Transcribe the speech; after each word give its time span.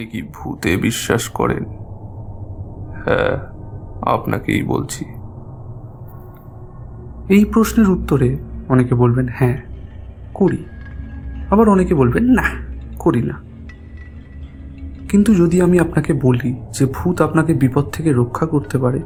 আপনি 0.00 0.10
কি 0.10 0.22
ভূতে 0.22 0.76
বিশ্বাস 0.76 1.28
করেন? 1.28 1.64
হ্যাঁ 3.04 3.38
আপনাকেই 4.02 4.62
বলছি। 4.62 5.04
এই 7.28 7.44
প্রশ্নের 7.44 7.90
উত্তরে 7.90 8.38
অনেকে 8.68 8.94
বলবেন 8.94 9.26
হ্যাঁ 9.32 9.56
করি। 10.34 10.64
আবার 11.50 11.68
অনেকে 11.68 11.94
বলবেন, 11.94 12.24
না, 12.24 12.42
করি 12.98 13.22
না। 13.22 13.34
কিন্তু 15.08 15.34
যদি 15.34 15.60
আমি 15.60 15.78
আপনাকে 15.78 16.12
বলি 16.12 16.62
যে 16.72 16.86
ভূত 16.86 17.22
আপনাকে 17.22 17.54
বিপদ 17.54 17.84
থেকে 17.84 18.12
রক্ষা 18.12 18.46
করতে 18.46 18.78
পারে, 18.78 19.00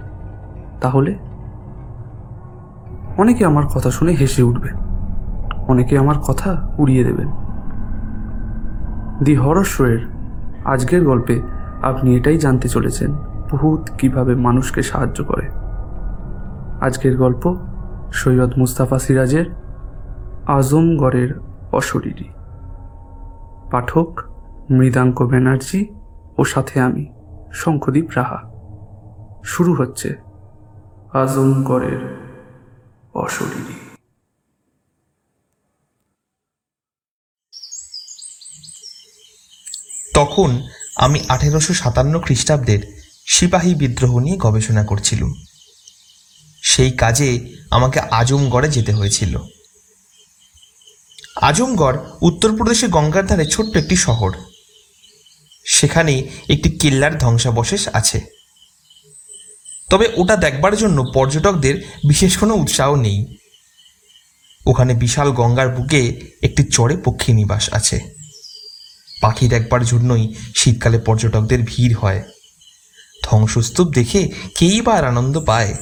তাহলে? 0.81 1.19
অনেকে 3.19 3.45
আমার 3.45 3.67
কথা 3.67 3.91
শুনে 3.91 4.13
হেসে 4.13 4.43
উঠবেন। 4.43 4.75
অনেকে 5.69 5.99
আমার 5.99 6.19
কথা 6.19 6.75
উড়িয়ে 6.79 7.05
দেবেন। 7.05 7.29
দি 9.23 9.35
হরর 9.35 9.65
শোয়ের 9.65 10.14
আজকের 10.65 11.05
গল্পে 11.05 11.43
আপনি 11.83 12.17
এটাই 12.17 12.39
জানতে 12.39 12.69
চলেছেন 12.69 13.13
ভূত 13.51 13.89
কীভাবে 13.99 14.35
মানুষকে 14.35 14.83
সাহায্য 14.83 15.25
করে। 15.25 15.49
আজকের 16.87 17.17
গল্প 17.17 17.57
সৈয়দ 18.13 18.59
মুস্তাফা 18.59 18.99
সিরাজের 18.99 19.47
আজমগড়ের 20.47 21.41
অশরীরী। 21.73 22.25
পাঠক 23.71 24.21
মৃদাঙ্ক 24.71 25.23
ব্যানার্জি 25.23 25.95
ও 26.39 26.45
সাথে 26.45 26.81
আমি, 26.81 27.07
শঙ্খদীপ 27.53 28.09
রাহা। 28.17 28.39
শুরু 29.45 29.75
হচ্ছে 29.75 30.15
আজমগড়ের 31.13 32.19
অশরীরী। 33.15 33.84
তখন 40.15 40.63
আমি 40.97 41.21
আঠেরোশো 41.29 41.75
সাতান্ন 41.75 42.21
খ্রিস্টাব্দের 42.21 43.03
সিপাহী 43.27 43.75
বিদ্রোহ 43.75 44.19
নিয়ে 44.19 44.37
গবেষণা 44.37 44.85
করছিলুম। 44.85 45.35
সেই 46.63 46.91
কাজে 46.91 47.57
আমাকে 47.71 48.01
আজমগড়ে 48.01 48.69
যেতে 48.69 48.93
হয়েছিল। 48.93 49.39
আজমগড় 51.41 51.99
উত্তরপ্রদেশের 52.23 52.91
গঙ্গার 52.91 53.27
ধারে 53.27 53.47
ছোট্ট 53.47 53.77
একটি 53.77 53.97
শহর। 53.97 54.33
সেখানে 55.67 56.29
একটি 56.49 56.71
কিল্লার 56.71 57.19
ধ্বংসাবশেষ 57.19 57.89
আছে। 57.93 58.21
তবে 59.91 60.09
ওটা 60.17 60.37
দেখবার 60.37 60.77
জন্য 60.77 61.05
পর্যটকদের 61.15 61.83
বিশেষ 62.09 62.39
কোনো 62.39 62.55
উৎসাহ 62.55 62.95
নেই। 62.95 63.37
ওখানে 64.67 64.95
বিশাল 64.95 65.33
গঙ্গার 65.33 65.69
বুকে 65.69 66.21
একটি 66.43 66.65
চড়ে 66.65 66.97
পক্ষী 66.97 67.33
নিবাস 67.33 67.73
আছে। 67.73 68.14
পাখি 69.21 69.49
দেখবার 69.49 69.85
জন্যই 69.85 70.35
শীতকালে 70.57 70.99
পর্যটকদের 70.99 71.59
ভিড় 71.67 71.95
হয়। 71.95 72.23
ধ্বংসস্তূপ 73.25 73.89
দেখে 73.89 74.31
কেই 74.59 74.81
বা 74.81 74.93
আনন্দ 74.93 75.45
পায়? 75.45 75.75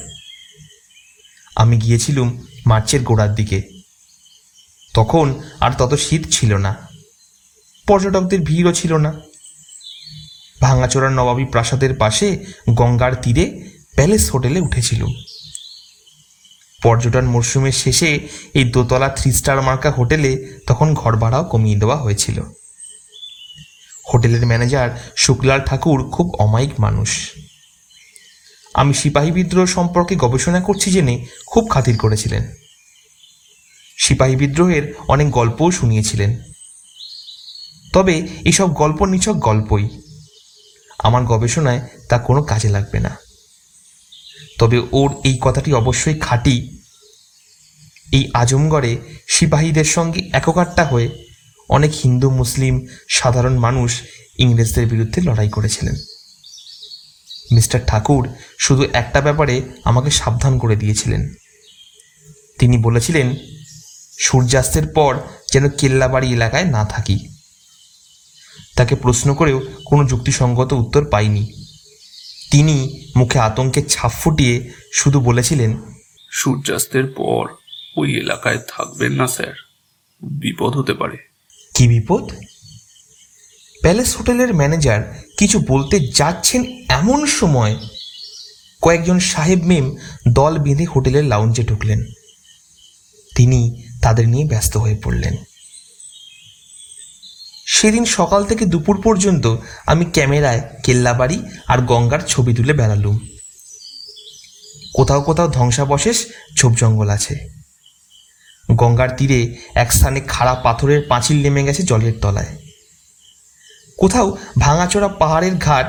আমি 1.55 1.77
গিয়েছিলুম 1.77 2.45
মার্চের 2.65 3.03
গোড়ার 3.03 3.35
দিকে। 3.35 3.61
তখন 4.93 5.41
আর 5.59 5.71
তত 5.77 5.93
শীত 5.93 6.23
ছিল 6.31 6.53
না। 6.53 6.87
পর্যটকদের 7.87 8.41
ভিড়ও 8.41 8.73
ছিল 8.73 8.93
না। 8.93 9.13
ভাঙাচোরা 10.61 11.09
নবাবী 11.09 11.45
প্রাসাদের 11.45 11.93
পাশে 11.93 12.45
গঙ্গার 12.69 13.15
তীরে 13.15 13.69
প্যালেস 13.95 14.31
হোটেলে 14.31 14.59
উঠেছিল 14.59 15.05
পর্যটন 16.83 17.25
মরশুমের 17.25 17.71
শেষে 17.71 18.27
এই 18.53 18.63
দোতলা 18.63 19.09
থ্রি 19.09 19.31
স্টার 19.31 19.61
মার্কা 19.61 19.91
হোটেলে 19.91 20.59
তখন 20.67 20.93
ঘর 20.93 21.17
ভাড়াও 21.17 21.43
কমিয়ে 21.43 21.79
দেওয়া 21.79 21.95
হয়েছিল। 21.95 22.41
হোটেলের 24.13 24.45
ম্যানেজার 24.45 25.11
শুক্লাল 25.15 25.61
ঠাকুর 25.61 26.09
খুব 26.09 26.35
অমায়িক 26.39 26.79
মানুষ। 26.79 27.31
আমি 28.73 28.93
সিপাহী 28.93 29.31
বিদ্রোহ 29.31 29.65
সম্পর্কে 29.65 30.15
গবেষণা 30.15 30.61
করছি 30.61 30.91
জেনে 30.91 31.25
খুব 31.47 31.69
খাতির 31.69 31.97
করেছিলেন। 31.97 32.51
সিপাহী 33.97 34.35
বিদ্রোহের 34.35 34.93
অনেক 35.07 35.31
গল্পও 35.31 35.71
শুনিয়েছিলেন। 35.71 36.41
তবে 37.93 38.27
এসব 38.45 38.73
গল্প 38.73 39.05
নিছক 39.05 39.33
গল্পই। 39.33 39.89
আমার 40.99 41.23
গবেষণায় 41.23 41.81
তা 42.09 42.17
কোনো 42.17 42.43
কাজে 42.43 42.69
লাগবে 42.69 42.99
না। 42.99 43.17
তবে 44.59 44.81
ওর 44.91 45.15
এই 45.23 45.37
কথাটি 45.41 45.73
অবশ্যই 45.73 46.19
খাঁটি। 46.19 46.81
এই 48.11 48.31
আজমগড়ে 48.33 48.97
সিপাহীদের 49.27 49.85
সঙ্গে 49.85 50.29
এককাট্টা 50.33 50.83
হয়ে 50.83 51.32
অনেক 51.69 51.91
হিন্দু, 52.03 52.29
মুসলিম, 52.29 52.87
সাধারণ 53.09 53.57
মানুষ 53.57 54.01
ইংরেজদের 54.37 54.87
বিরুদ্ধে 54.87 55.21
লড়াই 55.21 55.49
করেছিলেন। 55.49 55.95
মিস্টার 57.51 57.81
ঠাকুর 57.87 58.29
শুধু 58.59 58.87
একটা 58.93 59.21
ব্যাপারে 59.21 59.61
আমাকে 59.83 60.11
সাবধান 60.11 60.59
করে 60.59 60.75
দিয়েছিলেন। 60.75 61.33
তিনি 62.59 62.77
বলেছিলেন, 62.77 63.35
সূর্যাস্তের 64.19 64.87
পর 64.87 65.19
যেন 65.53 65.69
কেল্লাবাড়ি 65.69 66.33
এলাকায় 66.33 66.63
না 66.63 66.85
থাকি। 66.85 67.27
তাকে 68.75 68.95
প্রশ্ন 68.95 69.33
করেও 69.33 69.61
কোনো 69.85 70.07
যুক্তিসঙ্গত 70.07 70.73
উত্তর 70.73 71.05
পাইনি। 71.05 71.65
তিনি 72.51 73.05
মুখে 73.15 73.39
আতঙ্কের 73.39 73.87
ছাপ 73.87 74.11
ফুটিয়ে 74.11 74.71
শুধু 74.93 75.19
বলেছিলেন, 75.19 75.81
সূর্যাস্তের 76.31 77.07
পর 77.07 77.49
ওই 77.97 78.17
এলাকায় 78.17 78.57
থাকবেন 78.57 79.11
না, 79.11 79.27
স্যার। 79.27 79.53
বিপদ 80.21 80.77
হতে 80.77 80.93
পারে। 80.93 81.32
কি 81.73 81.87
বিপদ? 81.87 82.31
প্যালেস 83.81 84.17
হোটেলের 84.17 84.53
ম্যানেজার 84.53 85.23
কিছু 85.37 85.59
বলতে 85.67 85.99
যাচ্ছেন 85.99 86.63
এমন 86.89 87.25
সময় 87.25 87.75
কয়েকজন 88.81 89.19
সাহেব 89.19 89.63
মেম 89.63 89.95
দল 90.27 90.57
বেঁধে 90.57 90.85
হোটেলের 90.85 91.23
লাউঞ্জে 91.23 91.63
ঢুকলেন। 91.63 92.05
তিনি 93.35 93.83
তাদের 94.01 94.29
নিয়ে 94.29 94.45
ব্যস্ত 94.45 94.77
হয়ে 94.77 94.95
পড়লেন। 95.03 95.35
সেদিন 97.65 98.05
সকাল 98.05 98.45
থেকে 98.45 98.65
দুপুর 98.65 99.01
পর্যন্ত 99.01 99.55
আমি 99.87 100.05
ক্যামেরায় 100.05 100.61
কেল্লাবাড়ি 100.83 101.43
আর 101.67 101.81
গঙ্গার 101.81 102.19
ছবি 102.19 102.53
তুলে 102.53 102.73
বেড়ালুম। 102.73 103.19
কোথাও 104.93 105.21
কোথাও 105.21 105.51
ধ্বংসাবশেষ 105.51 106.25
ঝোপ 106.57 106.73
জঙ্গল 106.77 107.09
আছে। 107.09 107.62
গঙ্গার 108.75 109.11
তীরে 109.17 109.39
এক 109.75 109.89
স্থানে 109.93 110.19
খাড়া 110.27 110.55
পাথরের 110.55 111.01
পাঁচিল 111.09 111.37
নেমে 111.41 111.65
গেছে 111.67 111.81
জলের 111.83 112.15
তলায়। 112.21 112.51
কোথাও 113.97 114.27
ভাঙাচোরা 114.59 115.09
পাহাড়ের 115.19 115.55
ঘাট 115.57 115.87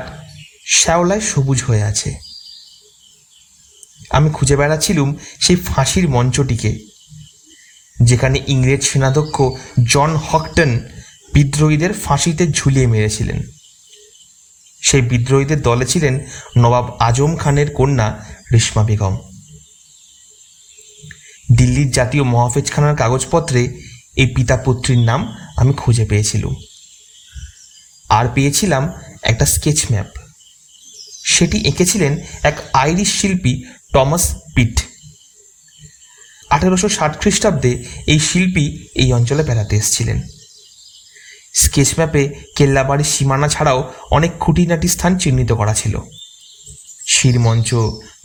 শ্যাওলায় 0.67 1.21
সবুজ 1.21 1.59
হয়ে 1.63 1.83
আছে। 1.83 2.09
আমি 4.09 4.29
খুঁজে 4.33 4.55
বেড়াচ্ছিলুম 4.55 5.09
সেই 5.39 5.57
ফাঁসির 5.67 6.05
মঞ্চটিকে, 6.09 6.71
যেখানে 8.01 8.37
ইংরেজ 8.47 8.81
সেনাধ্যক্ষ 8.83 9.35
জন 9.93 10.11
হকটন 10.27 10.71
বিদ্রোহীদের 11.33 11.91
ফাঁসিতে 11.93 12.43
ঝুলিয়ে 12.47 12.87
মেরেছিলেন। 12.87 13.39
সেই 14.81 15.01
বিদ্রোহীদের 15.01 15.59
দলে 15.61 15.85
ছিলেন 15.85 16.15
নবাব 16.57 16.85
আজম 16.99 17.31
খানের 17.35 17.69
কন্যা 17.73 18.07
রেশমা 18.53 18.83
বেগম। 18.83 19.15
দিল্লির 21.49 21.91
জাতীয় 21.91 22.23
মহাফেজখানার 22.23 22.95
কাগজপত্রে 22.95 23.79
এই 24.15 24.25
পিতা 24.25 24.57
পুত্রীর 24.57 24.99
নাম 24.99 25.37
আমি 25.57 25.73
খুঁজে 25.73 26.05
পেয়েছিলাম। 26.05 26.55
আর 28.09 28.25
পেয়েছিলাম 28.35 28.99
একটা 29.21 29.45
স্কেচ 29.45 29.91
ম্যাপ 29.91 30.07
সেটি 31.25 31.57
এঁকেছিলেন 31.57 32.17
এক 32.43 32.61
আইরিশ 32.73 33.21
শিল্পী 33.21 33.63
টমাস 33.93 34.35
পিট 34.55 34.79
আঠেরোশো 36.49 36.89
ষাট 36.89 37.21
খ্রিস্টাব্দে 37.21 37.83
এই 38.07 38.19
শিল্পী 38.19 38.87
এই 38.95 39.13
অঞ্চলে 39.13 39.43
বেড়াতে 39.43 39.75
এসেছিলেন। 39.75 40.21
স্কেচ 41.53 41.93
ম্যাপে 41.97 42.29
কেল্লাবাড়ির 42.55 43.05
সীমানা 43.05 43.47
ছাড়াও 43.47 43.93
অনেক 44.11 44.31
খুঁটিনাটি 44.39 44.87
স্থান 44.87 45.17
চিহ্নিত 45.17 45.51
করা 45.51 45.73
ছিল। 45.73 45.99
শিরমঞ্চ, 47.07 47.75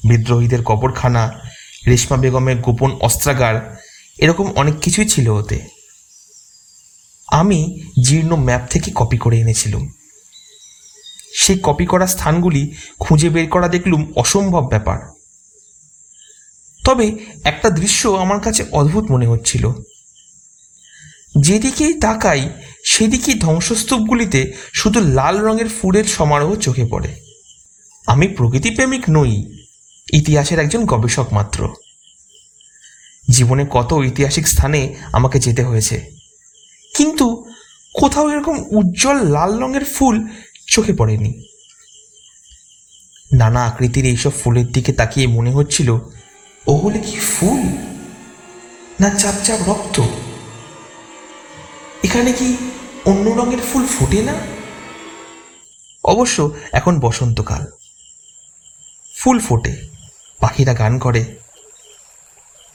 বিদ্রোহীদের 0.05 0.62
কবরখানা 0.62 1.40
রেশমা 1.87 2.19
বেগমের 2.19 2.56
গোপন 2.56 2.93
অস্ত্রাগার, 2.93 3.77
এরকম 4.19 4.53
অনেক 4.53 4.75
কিছুই 4.75 5.09
ছিল 5.09 5.29
ওতে। 5.29 5.61
আমি 7.29 7.81
জীর্ণ 8.05 8.35
ম্যাপ 8.37 8.67
থেকে 8.71 8.91
কপি 8.94 9.19
করে 9.19 9.41
এনেছিলাম। 9.41 9.93
সেই 11.35 11.61
কপি 11.62 11.87
করা 11.87 12.06
স্থানগুলি 12.06 12.75
খুঁজে 13.00 13.29
বের 13.29 13.49
করা 13.49 13.69
দেখলুম 13.69 14.12
অসম্ভব 14.17 14.69
ব্যাপার। 14.69 14.99
তবে 16.85 17.12
একটা 17.44 17.71
দৃশ্য 17.71 18.09
আমার 18.09 18.41
কাছে 18.41 18.67
অদ্ভুত 18.73 19.11
মনে 19.11 19.26
হচ্ছিল। 19.26 19.73
যেদিকেই 21.41 21.94
তাকাই, 21.94 22.50
সেদিকেই 22.85 23.35
ধ্বংসস্তূপগুলিতে 23.35 24.53
শুধু 24.73 25.00
লাল 25.00 25.38
রঙের 25.38 25.69
ফুলের 25.69 26.05
সমারোহ 26.05 26.56
চোখে 26.56 26.87
পড়ে। 26.87 27.21
আমি 28.06 28.29
প্রকৃতিপ্রেমিক 28.29 29.05
নই 29.11 29.60
ইতিহাসের 30.12 30.59
একজন 30.59 30.85
গবেষক 30.85 31.33
মাত্র। 31.33 31.75
জীবনে 33.31 33.67
কত 33.71 33.93
ঐতিহাসিক 33.93 34.49
স্থানে 34.49 34.95
আমাকে 35.12 35.39
যেতে 35.41 35.62
হয়েছে। 35.65 36.11
কিন্তু 36.97 37.51
কোথাও 37.95 38.31
এরকম 38.31 38.65
উজ্জ্বল 38.71 39.17
লাল 39.17 39.59
রঙের 39.59 39.85
ফুল 39.85 40.29
চোখে 40.67 40.93
পড়েনি। 40.93 41.43
নানা 43.33 43.65
আকৃতির 43.65 44.05
এইসব 44.05 44.31
ফুলের 44.45 44.67
দিকে 44.67 44.93
তাকিয়ে 44.93 45.27
মনে 45.27 45.51
হচ্ছিল, 45.51 45.91
ও 46.67 46.77
হলে 46.77 46.99
কি 46.99 47.19
ফুল? 47.19 47.61
না 49.01 49.11
চাপ 49.11 49.35
চাপ 49.45 49.69
রক্ত? 49.69 50.01
এখানে 52.05 52.33
কি 52.33 52.57
অন্য 53.05 53.31
রঙের 53.31 53.59
ফুল 53.73 53.87
ফোটে 53.87 54.23
না? 54.23 54.35
অবশ্য 56.05 56.51
এখন 56.73 57.01
বসন্তকাল। 57.01 57.67
ফুল 59.19 59.39
ফোটে। 59.39 60.00
পাখিরা 60.40 60.75
গান 60.75 60.98
করে। 60.98 61.25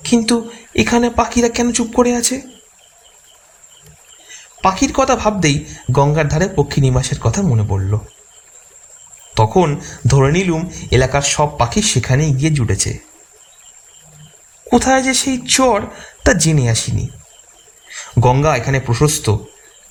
কিন্তু 0.03 0.49
এখানে 0.75 1.09
পাখিরা 1.09 1.49
কেন 1.49 1.71
চুপ 1.71 1.87
করে 1.93 2.15
আছে? 2.15 2.41
পাখির 4.63 4.93
কথা 4.93 5.15
ভাবতেই 5.15 5.65
গঙ্গার 5.91 6.27
ধারে 6.27 6.49
পক্ষী 6.55 6.81
নিবাসের 6.81 7.19
কথা 7.19 7.41
মনে 7.41 7.63
পড়ল। 7.69 7.97
তখন 9.35 9.79
ধরে 10.07 10.31
নিলুম 10.31 10.69
এলাকার 10.91 11.21
সব 11.21 11.57
পাখি 11.57 11.81
সেখানেই 11.81 12.33
গিয়ে 12.33 12.51
জুটেছে। 12.51 12.99
কোথায় 14.71 15.03
যে 15.03 15.13
সেই 15.13 15.37
চর 15.37 15.81
তা 16.23 16.33
জেনে 16.33 16.69
আসিনি। 16.69 17.09
গঙ্গা 18.19 18.55
এখানে 18.55 18.79
প্রশস্ত, 18.79 19.37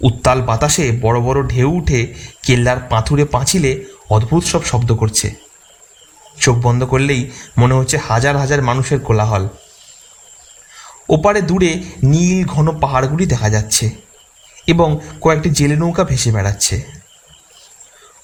উত্তাল 0.00 0.42
বাতাসে 0.42 0.98
বড় 1.00 1.20
বড় 1.20 1.48
ঢেউ 1.48 1.70
উঠে 1.70 2.14
কেল্লার 2.42 2.76
পাথুরে 2.90 3.24
পাঁচিলে 3.24 3.84
অদ্ভুত 4.10 4.44
সব 4.44 4.64
শব্দ 4.64 4.94
করছে। 4.94 5.43
চোখ 6.44 6.56
বন্ধ 6.56 6.80
করলেই 6.84 7.22
মনে 7.58 7.74
হচ্ছে 7.74 7.96
হাজার 7.98 8.34
হাজার 8.36 8.60
মানুষের 8.62 8.98
কোলাহল। 8.98 9.44
ওপারে 11.08 11.40
দূরে 11.42 11.70
নীল 12.02 12.40
ঘন 12.46 12.66
পাহাড়গুলি 12.80 13.26
দেখা 13.26 13.48
যাচ্ছে 13.50 13.84
এবং 14.66 14.88
কয়েকটি 15.20 15.48
জেলে 15.50 15.76
নৌকা 15.76 16.04
ভেসে 16.04 16.30
বেড়াচ্ছে। 16.32 16.76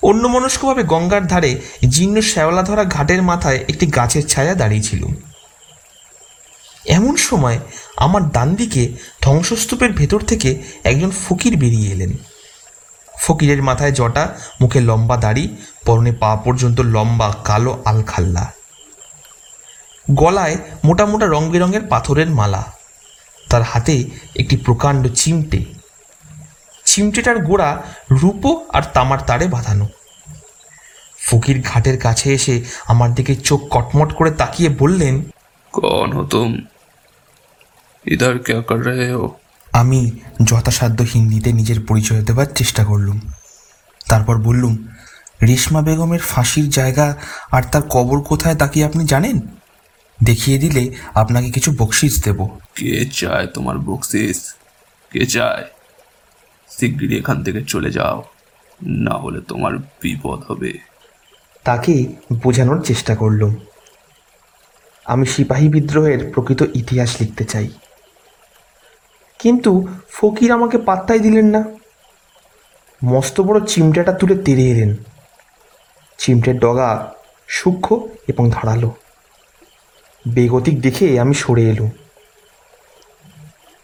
অন্যমনস্কভাবে 0.02 0.82
গঙ্গার 0.82 1.24
ধারে 1.26 1.50
জীর্ণ 1.88 2.16
শ্যাওলা 2.20 2.62
ধরা 2.62 2.84
ঘাটের 2.84 3.22
মাথায় 3.22 3.60
একটি 3.68 3.86
গাছের 3.86 4.24
ছায়া 4.26 4.54
দাঁড়িয়েছিল 4.54 5.02
এমন 6.88 7.14
সময় 7.16 7.58
আমার 7.96 8.22
ডান 8.28 8.48
দিকে 8.54 8.82
ধ্বংসস্তূপের 9.22 9.92
ভেতর 9.92 10.20
থেকে 10.20 10.50
একজন 10.84 11.10
ফকির 11.24 11.54
বেরিয়ে 11.56 11.90
এলেন। 11.90 12.12
ফকিরের 13.20 13.60
মাথায় 13.62 13.92
জটা, 13.92 14.24
মুখে 14.60 14.80
লম্বা 14.80 15.16
দাড়ি 15.16 15.44
পরনে 15.84 16.12
পা 16.12 16.36
পর্যন্ত 16.36 16.80
লম্বা 16.80 17.34
কালো 17.44 17.82
আলখাল্লা। 17.84 18.52
গলায় 20.10 20.56
মোটা 20.84 21.06
মোটা 21.06 21.26
রং 21.26 21.50
বেরঙের 21.50 21.82
পাথরের 21.82 22.30
মালা। 22.30 22.72
তার 23.48 23.62
হাতে 23.62 24.04
একটি 24.36 24.56
প্রকাণ্ড 24.56 25.08
চিমটে। 25.14 25.64
চিমটেটার 26.84 27.44
গোড়া 27.44 27.82
রূপো 28.10 28.66
আর 28.72 28.82
তামার 28.94 29.18
তারে 29.26 29.46
বাঁধানো। 29.46 29.88
ফকির 31.26 31.62
ঘাটের 31.62 31.98
কাছে 31.98 32.34
এসে 32.34 32.64
আমার 32.86 33.14
দিকে 33.14 33.36
চোখ 33.36 33.60
কটমট 33.70 34.12
করে 34.12 34.30
তাকিয়ে 34.30 34.68
বললেন 34.68 35.22
কন 35.72 36.26
তুম? 36.26 36.60
ইদার 38.06 38.38
কে 38.38 38.62
কর 38.62 38.78
রে 38.78 39.12
হো? 39.12 39.30
আমি 39.72 40.10
যথাসাধ্য 40.44 41.02
হিন্দিতে 41.02 41.52
নিজের 41.52 41.76
পরিচয় 41.88 42.22
দেবার 42.22 42.46
চেষ্টা 42.46 42.84
করলুম। 42.84 43.20
তারপর 44.08 44.38
বললুম 44.38 44.88
রেশমা 45.46 45.82
বেগমের 45.82 46.20
ফাঁসির 46.20 46.70
জায়গা 46.70 47.16
আর 47.50 47.62
তার 47.72 47.82
কবর 47.90 48.20
কোথায় 48.20 48.54
তা 48.54 48.68
কি 48.68 48.84
আপনি 48.84 49.04
জানেন? 49.04 49.40
দেখিয়ে 50.24 50.58
দিলে 50.58 50.94
আপনাকে 51.14 51.50
কিছু 51.50 51.74
বকশিস 51.78 52.24
দেব। 52.24 52.48
কে 52.74 53.06
চায় 53.06 53.46
তোমার 53.46 53.78
বকশিস 53.78 54.54
কে 55.12 55.26
চায়? 55.26 55.64
শিগগিরই 56.68 57.18
এখান 57.18 57.44
থেকে 57.44 57.64
চলে 57.64 57.90
যাও। 57.90 58.22
না 58.86 59.14
হলে 59.14 59.40
তোমার 59.40 59.78
বিপদ 59.78 60.42
হবে। 60.48 60.78
তাকে 61.64 62.06
বোঝানোর 62.32 62.82
চেষ্টা 62.82 63.16
করলুম। 63.16 63.56
আমি 65.04 65.26
সিপাহী 65.26 65.68
বিদ্রোহের 65.68 66.32
প্রকৃত 66.32 66.62
ইতিহাস 66.74 67.16
লিখতে 67.20 67.44
চাই। 67.44 67.68
কিন্তু 69.38 69.88
ফকির 70.12 70.52
আমাকে 70.52 70.78
পাত্তাই 70.78 71.18
দিলেন 71.18 71.46
না। 71.46 71.64
মস্ত 73.04 73.40
বড় 73.40 73.66
চিমটাটা 73.66 74.12
তুলে 74.12 74.38
তেড়ে 74.38 74.62
এলেন। 74.62 74.96
চিমটের 76.20 76.56
ডগা 76.58 76.90
সূক্ষ্ম 77.48 78.08
এবং 78.28 78.50
ধারালো। 78.50 78.90
বেগতিক 80.28 80.80
দেখে 80.80 81.06
আমি 81.20 81.34
সরে 81.34 81.64
এলুম। 81.70 81.90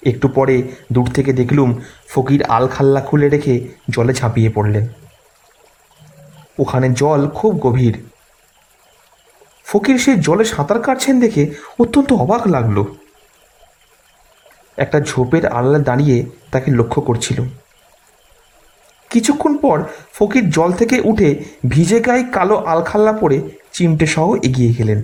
একটু 0.07 0.29
পরে 0.29 0.57
দূর 0.93 1.07
থেকে 1.11 1.33
দেখলুম 1.33 1.71
ফকির 2.09 2.41
আলখাল্লা 2.43 3.01
খুলে 3.01 3.29
রেখে 3.29 3.55
জলে 3.91 4.13
ঝাঁপিয়ে 4.13 4.51
পড়লেন। 4.51 4.87
ওখানে 6.59 6.87
জল 6.93 7.29
খুব 7.29 7.53
গভীর। 7.59 7.97
ফকির 9.65 9.99
সে 9.99 10.13
জলে 10.17 10.45
সাঁতার 10.45 10.81
কাটছেন 10.83 11.21
দেখে 11.21 11.43
অত্যন্ত 11.81 12.13
অবাক 12.13 12.43
লাগল। 12.47 12.85
একটা 14.77 14.99
ঝোপের 15.01 15.45
আড়ালে 15.47 15.81
দাঁড়িয়ে 15.85 16.17
তাকে 16.53 16.69
লক্ষ্য 16.71 17.01
করছিল 17.01 17.39
কিছুক্ষণ 19.17 19.57
পর 19.57 19.83
ফকির 20.13 20.51
জল 20.51 20.73
থেকে 20.73 21.01
উঠে 21.05 21.45
ভিজে 21.69 22.01
গায়ে 22.01 22.25
কালো 22.25 22.57
আলখাল্লা 22.57 23.13
পরে 23.13 23.51
চিমটে 23.73 24.07
সহ 24.07 24.35
এগিয়ে 24.43 24.75
গেলেন। 24.75 25.03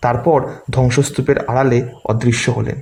তারপর 0.00 0.52
ধ্বংসস্তূপের 0.70 1.46
আড়ালে 1.46 1.88
অদৃশ্য 2.04 2.50
হলেন। 2.50 2.80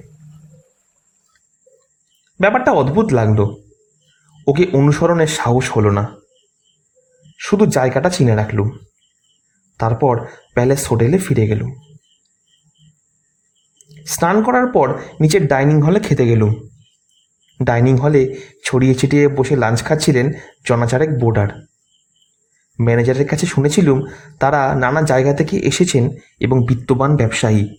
ব্যাপারটা 2.40 2.72
অদ্ভুত 2.72 3.12
লাগল। 3.12 3.54
ওকে 4.46 4.66
অনুসরণের 4.72 5.26
সাহস 5.26 5.70
হলো 5.70 5.90
না। 5.90 6.08
শুধু 7.38 7.66
জায়গাটা 7.66 8.10
চিনে 8.10 8.36
রাখলুম। 8.36 8.78
তারপর 9.78 10.26
প্যালেস 10.54 10.88
হোটেলে 10.88 11.18
ফিরে 11.18 11.46
গেলুম। 11.46 11.74
স্নান 14.06 14.42
করার 14.42 14.66
পর 14.66 14.98
নিচের 15.20 15.46
ডাইনিং 15.46 15.82
হলে 15.82 16.00
খেতে 16.00 16.26
গেলুম। 16.26 16.69
ডাইনিং 17.62 17.96
হলে 17.96 18.36
ছড়িয়ে 18.64 18.94
ছিটিয়ে 18.94 19.28
বসে 19.28 19.56
লাঞ্চ 19.56 19.82
খাচ্ছিলেন 19.82 20.32
জনাচারেক 20.64 21.18
বোর্ডার 21.18 21.48
ম্যানেজারের 22.80 23.28
কাছে 23.28 23.46
শুনেছিলুম 23.46 24.06
তারা 24.40 24.74
নানা 24.74 25.02
জায়গা 25.02 25.32
থেকে 25.32 25.56
এসেছেন 25.56 26.10
এবং 26.40 26.66
বিত্তবান 26.66 27.16
ব্যবসায়ী। 27.16 27.76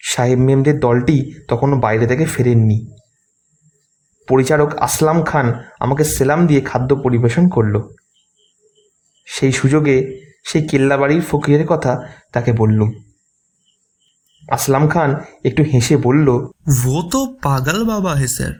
সাহেব 0.00 0.38
মেমদের 0.38 0.80
দলটি 0.80 1.34
তখনও 1.48 1.76
বাইরে 1.76 2.06
থেকে 2.06 2.24
ফেরেননি। 2.24 2.86
পরিচারক 4.28 4.76
আসলাম 4.76 5.24
খান 5.24 5.46
আমাকে 5.80 6.04
সেলাম 6.04 6.46
দিয়ে 6.46 6.60
খাদ্য 6.60 6.96
পরিবেশন 6.96 7.48
করল। 7.48 7.74
সেই 9.26 9.52
সুযোগে 9.52 10.20
সেই 10.44 10.62
কেল্লাবাড়ির 10.68 11.22
ফকিরের 11.30 11.66
কথা 11.66 12.08
তাকে 12.32 12.52
বললুম। 12.52 13.05
আসলাম 14.50 14.88
খান 14.88 15.16
একটু 15.44 15.62
হেসে 15.62 15.96
বলল, 15.96 16.28
ও 16.86 17.08
তো 17.12 17.36
পাগল 17.42 17.84
বাবা 17.84 18.14
হে 18.14 18.28
স্যার। 18.28 18.52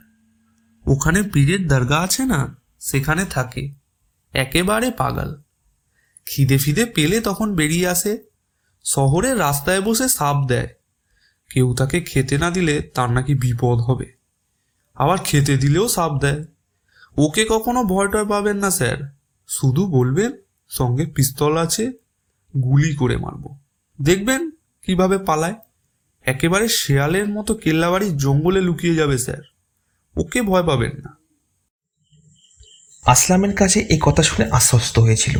ওখানে 0.87 1.23
পীরের 1.23 1.69
দরগা 1.69 1.99
আছে 1.99 2.25
না, 2.25 2.57
সেখানে 2.81 3.25
থাকে। 3.25 3.71
একেবারে 4.33 4.91
পাগল। 4.91 5.43
খিদে 6.27 6.59
ফিদে 6.59 6.87
পেলে 6.87 7.21
তখন 7.21 7.55
বেরিয়ে 7.55 7.89
আসে। 7.89 8.19
শহরে 8.85 9.35
রাস্তায় 9.35 9.81
বসে 9.81 10.09
সাপ 10.09 10.47
দেয়। 10.47 10.69
কেউ 11.51 11.75
তাকে 11.75 12.01
খেতে 12.01 12.39
না 12.39 12.51
দিলে 12.51 12.81
তার 12.81 13.11
নাকি 13.11 13.35
বিপদ 13.35 13.79
হবে। 13.79 14.13
আবার 14.95 15.19
খেতে 15.25 15.57
দিলেও 15.57 15.89
সাপ 15.89 16.19
দেয়। 16.21 16.45
ওকে 17.17 17.47
কখনো 17.51 17.85
ভয় 17.85 18.09
টয় 18.09 18.27
পাবেন 18.27 18.57
না, 18.57 18.71
স্যার। 18.71 19.17
শুধু 19.49 19.87
বলবেন, 19.87 20.33
সঙ্গে 20.69 21.07
পিস্তল 21.07 21.57
আছে, 21.57 21.93
গুলি 22.57 22.95
করে 22.95 23.17
মারবো। 23.17 23.59
দেখবেন 24.03 24.51
কীভাবে 24.87 25.19
পালায়। 25.19 25.55
একেবারে 26.27 26.69
শেয়ালের 26.69 27.29
মতো 27.29 27.55
কেল্লাবাড়ির 27.55 28.17
জঙ্গলে 28.17 28.61
লুকিয়ে 28.61 28.95
যাবে, 28.95 29.19
স্যার। 29.19 29.39
ওকে 30.17 30.43
ভয় 30.43 30.63
পাবেন 30.63 30.91
না। 30.91 31.17
আসলামের 33.07 33.55
কাছে 33.55 33.81
এই 33.81 33.99
কথা 34.01 34.23
শুনে 34.23 34.49
আশ্বস্ত 34.51 34.99
হয়েছিল। 34.99 35.39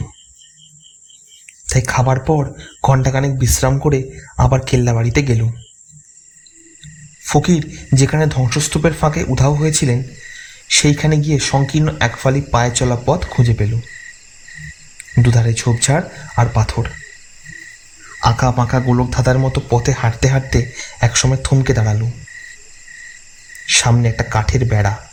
তাই 1.71 1.83
খাবার 1.83 2.21
পর 2.21 2.53
ঘণ্টাখানেক 2.83 3.39
বিশ্রাম 3.39 3.79
করে 3.79 4.19
আবার 4.37 4.61
কেল্লা 4.61 4.95
বাড়িতে 4.95 5.23
গেল। 5.23 5.49
ফকির 7.27 7.79
যেখানে 7.95 8.27
ধ্বংসস্তূপের 8.27 8.93
ফাঁকে 8.93 9.25
উধাও 9.29 9.55
হয়েছিলেন, 9.55 10.03
সেইখানে 10.69 11.17
গিয়ে 11.17 11.39
সংকীর্ণ 11.39 11.89
একফালি 12.01 12.41
পায়ে 12.41 12.71
চলা 12.71 12.97
পথ 13.07 13.27
খুঁজে 13.27 13.55
পেল। 13.55 13.81
দুধারে 15.21 15.55
ঝোপঝাড় 15.55 16.09
আর 16.37 16.47
পাথর। 16.55 16.85
আঁকা 18.23 18.53
পাঁকা 18.53 18.81
গোলক 18.81 19.11
ধাঁধার 19.11 19.39
মতো 19.39 19.63
পথে 19.71 19.93
হাঁটতে 19.93 20.29
হাঁটতে 20.29 20.73
একসময় 21.01 21.37
থমকে 21.45 21.75
দাঁড়াল। 21.75 22.11
সামনে 23.69 24.09
একটা 24.09 24.25
কাঠের 24.25 24.65
বেড়া। 24.65 25.09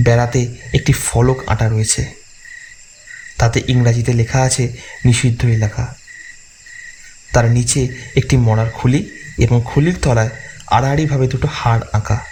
বেড়াতে 0.00 0.54
একটি 0.74 0.92
ফলক 0.92 1.48
আঁটা 1.48 1.68
রয়েছে। 1.68 2.12
তাতে 3.38 3.62
ইংরাজিতে 3.68 4.12
লেখা 4.12 4.42
আছে, 4.42 4.76
নিষিদ্ধ 5.04 5.44
এলাকা। 5.44 5.94
তার 7.32 7.50
নিচে 7.50 7.88
একটি 8.16 8.36
মরার 8.36 8.70
খুলি 8.70 9.10
এবং 9.38 9.62
খুলির 9.64 9.94
তলায় 10.02 10.30
আড়াআড়িভাবে 10.66 11.28
দুটো 11.28 11.48
হাড় 11.52 11.82
আঁকা। 11.92 12.24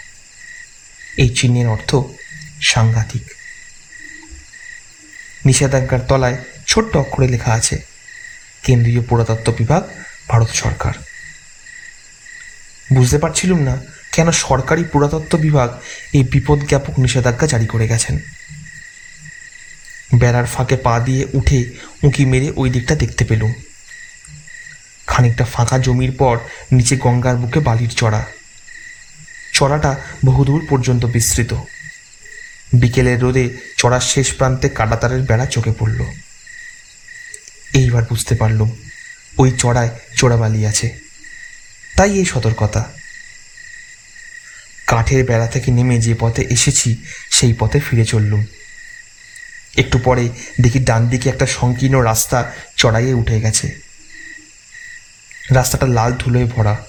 এই 1.17 1.29
চিহ্নের 1.29 1.67
অর্থ 1.67 1.95
সাংঘাতিক। 2.61 3.23
নিষেধাজ্ঞার 5.45 5.99
তলায় 5.99 6.37
ছোট্ট 6.67 6.97
অক্ষরে 6.97 7.27
লেখা 7.27 7.53
আছে 7.53 7.92
কেন্দ্রীয় 8.63 9.01
পুরাতত্ত্ব 9.01 9.53
বিভাগ, 9.57 9.83
ভারত 10.27 10.49
সরকার। 10.49 10.93
বুঝতে 12.93 13.17
পারছিলুম 13.17 13.59
না 13.59 13.77
কেন 14.11 14.31
সরকারি 14.31 14.83
পুরাতত্ত্ব 14.83 15.37
বিভাগ 15.37 15.69
এই 16.13 16.23
বিপদজ্ঞাপক 16.23 16.99
নিষেধাজ্ঞা 16.99 17.47
জারি 17.47 17.65
করে 17.65 17.87
গেছেন। 17.87 18.19
বেড়ার 20.15 20.45
ফাঁকে 20.45 20.77
পা 20.77 20.99
দিয়ে 20.99 21.25
উঠে 21.33 21.59
উঁকি 22.03 22.25
মেরে 22.25 22.51
ওই 22.55 22.69
দিকটা 22.69 22.95
দেখতে 22.95 23.25
পেলুম। 23.25 23.53
খানিকটা 25.07 25.45
ফাঁকা 25.45 25.79
জমির 25.79 26.11
পর 26.11 26.37
নিচে 26.71 26.95
গঙ্গার 26.97 27.35
বুকে 27.35 27.59
বালির 27.59 27.89
চড়া। 27.89 28.25
চড়াটা 29.53 29.95
বহুদূর 30.25 30.65
পর্যন্ত 30.69 31.05
বিস্তৃত। 31.05 31.53
বিকেলের 32.73 33.19
রোদে 33.19 33.49
চড়ার 33.77 34.01
শেষ 34.01 34.33
প্রান্তে 34.33 34.69
কাটাতারের 34.69 35.21
বেড়া 35.21 35.45
চোখে 35.45 35.73
পড়ল। 35.79 35.99
এইবার 37.73 38.03
বুঝতে 38.03 38.35
পারলুম 38.35 38.71
ওই 39.37 39.51
চড়ায় 39.57 39.89
চোরাবালি 40.15 40.65
আছে। 40.65 40.99
তাই 41.97 42.17
এই 42.17 42.25
সতর্কতা। 42.25 42.91
কাঠের 44.87 45.25
বেড়া 45.25 45.47
থেকে 45.47 45.71
নেমে 45.71 45.99
যে 45.99 46.15
পথে 46.19 46.47
এসেছি, 46.49 46.97
সেই 47.31 47.53
পথে 47.59 47.79
ফিরে 47.79 48.05
চললুম। 48.05 48.45
একটু 49.77 49.99
পরে 49.99 50.29
দেখি 50.61 50.79
ডান 50.79 51.07
দিকে 51.07 51.29
একটা 51.29 51.45
সংকীর্ণ 51.45 51.99
রাস্তা 51.99 52.53
চড়াইয়ে 52.77 53.13
উঠে 53.13 53.41
গেছে। 53.41 53.79
রাস্তাটা 55.51 55.87
লাল 55.87 56.13
ধুলোয় 56.13 56.45
ভরা। 56.45 56.85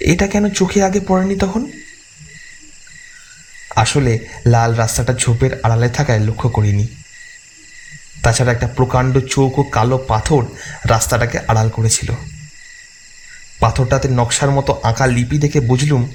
এটা 0.00 0.26
কেন 0.26 0.48
চোখে 0.48 0.82
আগে 0.82 1.00
পড়েনি 1.00 1.36
তখন? 1.36 1.70
আসলে 3.76 4.18
লাল 4.46 4.74
রাস্তাটা 4.74 5.14
ঝোপের 5.14 5.60
আড়ালে 5.62 5.88
থাকায় 5.88 6.18
লক্ষ্য 6.18 6.48
করিনি। 6.48 6.86
তাছাড়া 8.26 8.52
একটা 8.52 8.68
প্রকাণ্ড 8.68 9.18
চৌকো 9.18 9.62
কালো 9.62 9.98
পাথর 9.98 10.44
রাস্তাটাকে 10.84 11.38
আড়াল 11.38 11.68
করেছিল। 11.68 12.12
পাথরটাতে 13.60 14.08
নকশার 14.08 14.50
মতো 14.50 14.80
আঁকা 14.82 15.06
লিপি 15.06 15.38
দেখে 15.38 15.60
বুঝলুম 15.60 16.08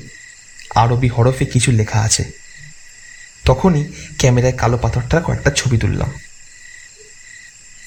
আরবি 0.75 1.08
হরফে 1.08 1.46
কিছু 1.46 1.72
লেখা 1.72 2.01
আছে। 2.01 2.32
তখনই 3.46 3.91
ক্যামেরায় 4.20 4.53
কালো 4.53 4.77
পাথরটার 4.77 5.24
কয়েকটা 5.24 5.51
ছবি 5.51 5.77
তুললাম। 5.77 6.12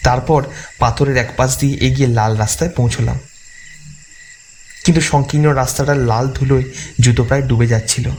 তারপর 0.02 0.46
পাথরের 0.78 1.16
এক 1.16 1.30
পাশ 1.36 1.58
দিয়ে 1.58 1.78
এগিয়ে 1.78 2.08
লাল 2.08 2.36
রাস্তায় 2.36 2.70
পৌঁছলাম। 2.70 3.18
কিন্তু 4.84 5.00
সংকীর্ণ 5.00 5.46
রাস্তাটার 5.54 5.96
লাল 5.96 6.28
ধুলোয় 6.28 6.64
জুতো 7.00 7.24
প্রায় 7.24 7.42
ডুবে 7.42 7.66
যাচ্ছিল। 7.66 8.10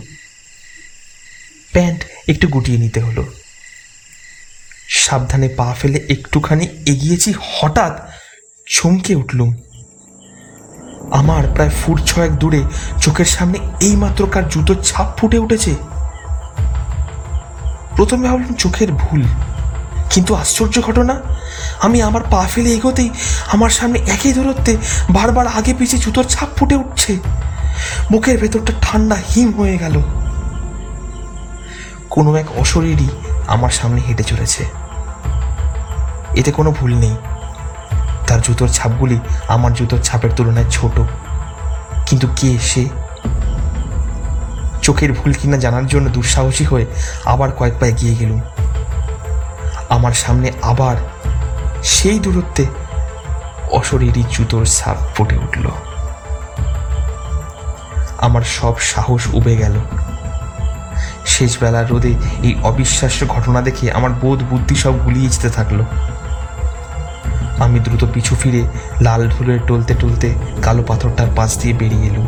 প্যান্ট 1.71 2.03
একটু 2.27 2.47
গুটিয়ে 2.47 2.77
নিতে 2.77 2.99
হলো। 2.99 3.33
সাবধানে 4.89 5.47
পা 5.49 5.67
ফেলে 5.79 5.99
একটুখানি 6.09 6.65
এগিয়েছি, 6.91 7.29
হঠাৎ 7.55 7.93
চমকে 8.67 9.13
উঠলুম। 9.15 9.49
আমার 11.11 11.43
প্রায় 11.53 11.69
ফুট 11.79 11.97
ছয়েক 12.09 12.31
দূরে 12.31 12.61
চোখের 13.01 13.25
সামনে 13.25 13.57
এইমাত্র 13.87 14.21
কার 14.33 14.45
জুতোর 14.49 14.77
ছাপ 14.83 15.07
ফুটে 15.17 15.37
উঠেছে। 15.37 15.73
প্রথমে 17.95 18.27
ভাবলাম 18.29 18.53
চোখের 18.53 18.89
ভুল, 18.91 19.23
কিন্তু 20.13 20.35
আশ্চর্য 20.35 20.75
ঘটনা, 20.81 21.15
আমি 21.85 21.97
আমার 22.01 22.23
পা 22.31 22.41
ফেলে 22.53 22.69
এগোতেই 22.73 23.09
আমার 23.53 23.69
সামনে 23.69 23.99
একই 23.99 24.33
দূরত্বে 24.33 24.77
বারবার 25.09 25.47
আগে 25.47 25.73
পিছিয়ে 25.73 26.03
জুতোর 26.03 26.25
ছাপ 26.33 26.49
ফুটে 26.57 26.75
উঠছে। 26.75 27.19
মুখের 28.11 28.37
ভেতরটা 28.41 28.73
ঠান্ডা 28.81 29.17
হিম 29.29 29.49
হয়ে 29.59 29.77
গেল। 29.77 29.95
কোনো 32.09 32.29
এক 32.35 32.47
অশরীরই 32.57 33.09
আমার 33.47 33.69
সামনে 33.69 34.01
হেঁটে 34.01 34.23
চলেছে। 34.23 34.65
এতে 36.35 36.51
কোনো 36.51 36.71
ভুল 36.71 36.95
নেই। 36.95 37.15
তার 38.27 38.41
জুতোর 38.41 38.69
ছাপগুলি 38.69 39.19
আমার 39.47 39.73
জুতোর 39.73 40.01
ছাপের 40.01 40.29
তুলনায় 40.35 40.65
ছোট। 40.69 40.99
কিন্তু 42.05 42.27
কে 42.35 42.59
সে? 42.59 42.85
চোখের 44.81 45.13
ভুল 45.13 45.33
কিনা 45.33 45.57
জানার 45.57 45.87
জন্য 45.87 46.09
দুঃসাহসী 46.09 46.65
হয়ে 46.65 46.85
আবার 47.25 47.51
কয়েক 47.51 47.73
পা 47.79 47.87
এগিয়ে 47.87 48.15
গেলুম। 48.15 48.41
আমার 49.89 50.11
সামনে 50.11 50.51
আবার 50.61 50.95
সেই 51.83 52.19
দূরত্বে 52.19 52.65
অশরীরই 53.71 54.23
জুতোর 54.31 54.65
ছাপ 54.65 54.97
ফুটে 55.15 55.37
উঠল। 55.37 55.69
আমার 58.17 58.41
সব 58.41 58.79
সাহস 58.79 59.27
উবে 59.33 59.55
গেল। 59.55 59.79
শেষবেলার 61.35 61.89
রোদে 61.91 62.11
এই 62.47 62.53
অবিশ্বাস্য 62.63 63.19
ঘটনা 63.27 63.59
দেখে 63.61 63.85
আমার 63.91 64.11
বোধ 64.21 64.39
বুদ্ধি 64.49 64.75
সব 64.75 64.93
গুলিয়ে 65.05 65.29
যেতে 65.29 65.49
থাকল। 65.49 65.79
আমি 67.65 67.77
দ্রুত 67.79 68.03
পিছু 68.13 68.33
ফিরে 68.41 68.61
লাল 69.01 69.21
ধুলোয় 69.29 69.61
টলতে 69.67 69.93
টলতে 70.01 70.29
কালো 70.61 70.83
পাথরটার 70.83 71.29
পাশ 71.35 71.51
দিয়ে 71.59 71.73
বেরিয়ে 71.73 72.07
এলুম। 72.09 72.27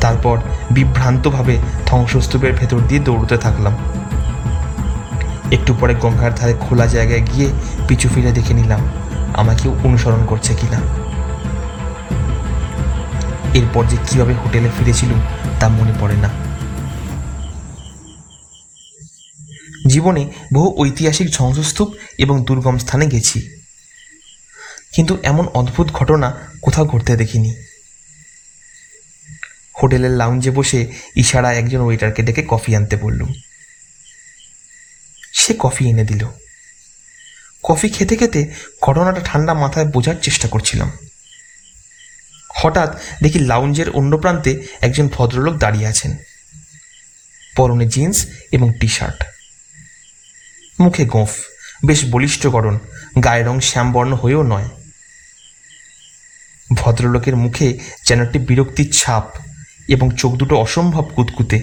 তারপর 0.00 0.36
বিভ্রান্তভাবে 0.70 1.54
ধ্বংসস্তূপের 1.86 2.52
ভেতর 2.52 2.80
দিয়ে 2.88 3.00
দৌড়তে 3.00 3.36
থাকলাম। 3.36 3.74
একটু 5.56 5.70
পরে 5.80 5.94
গঙ্গার 5.94 6.32
ধারে 6.34 6.54
খোলা 6.64 6.86
জায়গায় 6.86 7.24
গিয়ে 7.30 7.48
পিছু 7.88 8.06
ফিরে 8.08 8.30
দেখে 8.32 8.54
নিলাম, 8.54 8.82
আমাকেও 9.34 9.72
অনুসরণ 9.84 10.22
করছে 10.26 10.52
কিনা। 10.54 10.80
এরপর 13.58 13.82
যে 13.90 13.96
কীভাবে 14.06 14.34
হোটেলে 14.42 14.68
ফিরেছিলুম 14.76 15.20
তা 15.60 15.66
মনে 15.68 15.94
পড়ে 16.00 16.16
না। 16.24 16.30
জীবনে 19.88 20.30
বহু 20.54 20.74
ঐতিহাসিক 20.78 21.32
ধ্বংসস্তূপ 21.32 21.94
এবং 22.18 22.44
দুর্গম 22.44 22.78
স্থানে 22.78 23.06
গেছি। 23.06 23.60
কিন্তু 24.92 25.18
এমন 25.22 25.48
অদ্ভুত 25.48 25.88
ঘটনা 25.88 26.48
কোথাও 26.62 26.86
ঘটতে 26.86 27.16
দেখিনি। 27.16 27.54
হোটেলের 29.82 30.10
লাউঞ্জে 30.10 30.50
বসে 30.50 30.86
ইশারা 31.16 31.52
একজন 31.52 31.80
ওয়েটারকে 31.80 32.22
ডেকে 32.22 32.44
কফি 32.48 32.76
আনতে 32.76 32.96
বললুম 32.96 33.32
সে 35.34 35.54
কফি 35.58 35.90
এনে 35.90 36.04
দিল। 36.04 36.26
কফি 37.62 37.88
খেতে 37.88 38.16
খেতে 38.16 38.52
ঘটনাটা 38.82 39.20
ঠান্ডা 39.24 39.54
মাথায় 39.54 39.86
বোঝার 39.86 40.14
চেষ্টা 40.22 40.48
করছিলাম। 40.48 40.92
হঠাৎ 42.54 43.00
দেখি 43.22 43.38
লাউঞ্জের 43.38 43.90
অন্য 43.90 44.18
প্রান্তে 44.18 44.66
একজন 44.80 45.08
ভদ্রলোক 45.08 45.56
দাঁড়িয়ে 45.56 45.86
আছেন। 45.86 46.16
পরনে 47.56 47.86
জিন্স 47.88 48.26
এবং 48.52 48.72
টি 48.80 48.88
শার্ট 48.88 49.24
মুখে 50.80 51.04
গোঁফ, 51.04 51.30
বেশ 51.84 52.04
বলিষ্ঠ 52.10 52.46
গড়ন 52.46 52.78
গায়ের 53.24 53.46
রং 53.46 53.60
শ্যামবর্ণ 53.60 54.12
হয়েও 54.12 54.42
নয়। 54.42 54.68
ভদ্রলোকের 56.74 57.36
মুখে 57.36 57.78
যেন 58.04 58.22
একটি 58.22 58.38
বিরক্তির 58.38 58.92
ছাপ 58.92 59.24
এবং 59.88 60.10
চোখ 60.16 60.34
দুটো 60.34 60.56
অসম্ভব 60.56 61.10
কুতকুতে। 61.14 61.62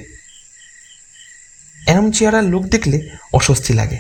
এরম 1.88 2.12
চেহারার 2.12 2.44
লোক 2.44 2.64
দেখলে 2.64 3.10
অস্বস্তি 3.34 3.74
লাগে। 3.74 3.98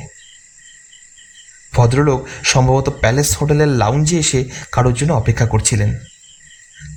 ভদ্রলোক 1.73 2.27
সম্ভবত 2.43 2.89
প্যালেস 2.89 3.37
হোটেলের 3.37 3.67
লাউঞ্জে 3.67 4.19
এসে 4.19 4.49
কারোর 4.71 4.93
জন্য 4.93 5.13
অপেক্ষা 5.13 5.45
করছিলেন। 5.45 5.97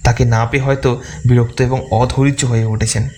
তাকে 0.04 0.24
না 0.24 0.46
পেয়ে 0.46 0.62
হয়তো 0.62 1.02
বিরক্ত 1.28 1.60
এবং 1.60 1.86
অধৈর্য 1.90 2.44
হয়ে 2.44 2.64
উঠেছেন। 2.64 3.08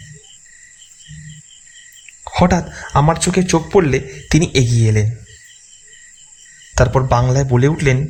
হঠাৎ 2.41 2.69
আমার 2.95 3.17
চোখে 3.17 3.43
চোখ 3.43 3.73
পড়লে 3.73 4.23
তিনি 4.31 4.51
এগিয়ে 4.55 4.89
এলেন। 4.89 5.11
তারপর 6.77 7.07
বাংলায় 7.07 7.45
বলে 7.45 7.69
উঠলেন 7.69 8.07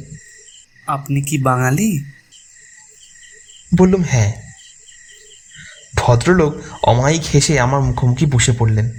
আপনি 0.86 1.22
কি 1.22 1.38
বাঙালি? 1.38 2.04
বললুম 3.76 4.02
হ্যাঁ। 4.02 4.32
ভদ্রলোক 5.96 6.62
অমায়িক 6.82 7.22
হেসে 7.34 7.60
আমার 7.60 7.80
মুখোমুখি 7.80 8.26
বসে 8.26 8.52
পড়লেন। 8.52 8.90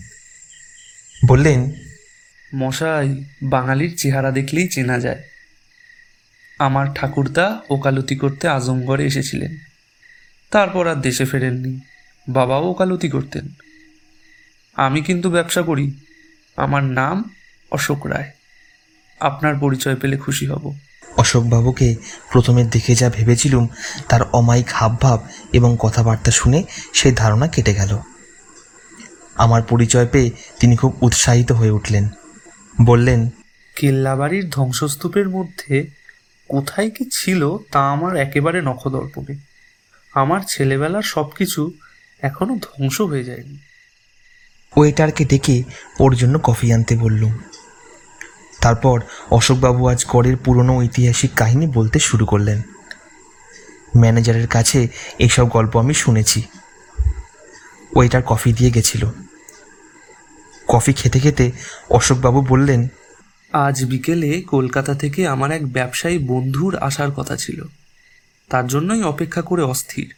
বললেন 1.25 1.71
মশাই 2.55 3.23
বাঙালির 3.43 3.97
চেহারা 3.97 4.31
দেখলেই 4.31 4.67
চেনা 4.67 4.99
যায়। 4.99 5.23
আমার 6.59 6.87
ঠাকুরদা 6.95 7.61
ওকালতি 7.69 8.15
করতে 8.15 8.47
আজমগড়ে 8.47 9.05
এসেছিলেন। 9.05 9.57
তারপর 10.51 10.87
আর 10.87 10.95
দেশে 10.95 11.25
ফেরেননি। 11.25 11.79
বাবাও 12.27 12.69
ওকালতি 12.69 13.09
করতেন। 13.09 13.49
আমি 14.75 15.01
কিন্তু 15.01 15.29
ব্যবসা 15.29 15.61
করি। 15.61 15.93
আমার 16.55 16.83
নাম 16.83 17.29
অশোক 17.71 18.05
রায়। 18.05 18.31
আপনার 19.19 19.55
পরিচয় 19.59 19.95
পেলে 19.95 20.17
খুশি 20.17 20.47
হব। 20.47 20.75
অশোকবাবুকে 21.17 21.95
প্রথমে 22.31 22.63
দেখে 22.63 22.95
যা 22.95 23.09
ভেবেছিলুম 23.09 23.67
তার 24.09 24.21
অমায়িক 24.23 24.67
হাবভাব 24.73 25.27
এবং 25.53 25.77
কথাবার্তা 25.79 26.31
শুনে 26.31 26.63
সেই 26.93 27.11
ধারণা 27.11 27.47
কেটে 27.47 27.73
গেল। 27.73 27.97
আমার 29.35 29.61
পরিচয় 29.61 30.07
পেয়ে 30.07 30.31
তিনি 30.59 30.75
খুব 30.75 30.97
উৎসাহিত 31.01 31.51
হয়ে 31.51 31.71
উঠলেন। 31.71 32.09
বললেন 32.81 33.29
কেল্লাবাড়ির 33.75 34.49
ধ্বংসস্তূপের 34.49 35.29
মধ্যে 35.29 35.87
কোথায় 36.47 36.89
কি 36.89 37.09
ছিল 37.11 37.57
তা 37.71 37.91
আমার 37.91 38.15
একেবারে 38.15 38.61
নখদর্পণে। 38.61 39.35
আমার 40.13 40.41
ছেলেবেলার 40.47 41.01
সব 41.01 41.29
কিছু 41.29 41.73
এখনও 42.21 42.55
ধ্বংস 42.55 43.01
হয়ে 43.01 43.23
যায়নি। 43.23 43.57
ওয়েটারকে 44.77 45.25
ডেকে 45.25 45.63
ওর 45.99 46.15
জন্য 46.15 46.39
কফি 46.39 46.73
আনতে 46.73 46.97
বললুম 46.97 47.37
তারপর 48.61 49.01
অশোকবাবু 49.31 49.87
আজ 49.87 50.05
গড়ের 50.05 50.37
পুরনো 50.37 50.77
ঐতিহাসিক 50.77 51.31
কাহিনী 51.35 51.67
বলতে 51.67 51.99
শুরু 51.99 52.25
করলেন। 52.25 52.61
ম্যানেজারের 53.97 54.47
কাছে 54.47 54.87
এইসব 55.19 55.49
গল্প 55.49 55.77
আমি 55.77 55.93
শুনেছি। 55.93 56.43
ওয়েটার 57.95 58.23
কফি 58.23 58.53
দিয়ে 58.53 58.71
গেছিল। 58.71 59.09
কফি 60.67 60.93
খেতে 60.93 61.19
খেতে 61.19 61.51
অশোকবাবু 61.89 62.41
বললেন, 62.41 62.87
আজ 63.53 63.85
বিকেলে 63.85 64.41
কলকাতা 64.41 64.95
থেকে 64.95 65.27
আমার 65.27 65.51
এক 65.51 65.71
ব্যবসায়ী 65.71 66.17
বন্ধুর 66.17 66.77
আসার 66.77 67.11
কথা 67.11 67.35
ছিল। 67.35 67.65
তার 68.49 68.67
জন্যই 68.67 69.03
অপেক্ষা 69.03 69.41
করে 69.41 69.61
অস্থির। 69.61 70.13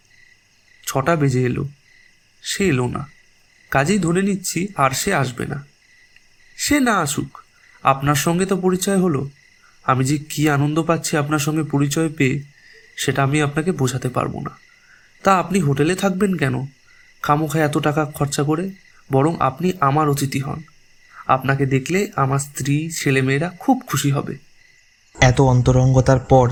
ছটা 0.88 1.16
বেজে 1.16 1.44
এলো। 1.44 1.68
সে 2.42 2.68
এলো 2.68 2.88
না। 2.88 3.21
কাজেই 3.72 4.00
ধরে 4.00 4.22
নিচ্ছি 4.22 4.60
আর 4.76 4.92
সে 4.92 5.14
আসবে 5.14 5.46
না। 5.46 5.58
সে 6.58 6.80
না 6.80 6.96
আসুক, 6.98 7.30
আপনার 7.84 8.16
সঙ্গে 8.16 8.46
তো 8.46 8.56
পরিচয় 8.58 8.98
হলো। 8.98 9.22
আমি 9.86 10.04
যে 10.06 10.18
কী 10.32 10.50
আনন্দ 10.50 10.78
পাচ্ছি 10.80 11.18
আপনার 11.18 11.40
সঙ্গে 11.40 11.64
পরিচয় 11.64 12.10
পেয়ে, 12.18 12.36
সেটা 12.98 13.24
আমি 13.24 13.38
আপনাকে 13.42 13.72
বোঝাতে 13.72 14.10
পারব 14.10 14.34
না। 14.40 14.54
তা 15.24 15.32
আপনি 15.40 15.58
হোটেলে 15.60 15.96
থাকবেন 15.96 16.38
কেন? 16.38 16.56
খামোখা 17.24 17.60
এত 17.60 17.76
টাকা 17.78 18.06
খরচা 18.06 18.44
করে 18.44 18.66
বরং 19.12 19.34
আপনি 19.40 19.68
আমার 19.80 20.10
অতিথি 20.10 20.40
হন। 20.40 20.60
আপনাকে 21.28 21.64
দেখলে 21.66 22.00
আমার 22.16 22.40
স্ত্রী, 22.40 22.76
ছেলেমেয়েরা 22.90 23.50
খুব 23.60 23.78
খুশি 23.88 24.10
হবে। 24.12 24.34
এত 25.22 25.42
অন্তরঙ্গতার 25.42 26.20
পর 26.20 26.48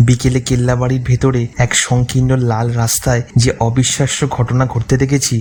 বিকেলে 0.00 0.40
কেল্লাবাড়ির 0.40 1.02
ভেতরে 1.02 1.42
এক 1.56 1.72
সংকীর্ণ 1.76 2.30
লাল 2.42 2.66
রাস্তায় 2.72 3.22
যে 3.36 3.50
অবিশ্বাস্য 3.58 4.20
ঘটনা 4.28 4.64
ঘটতে 4.66 4.94
দেখেছি 4.96 5.36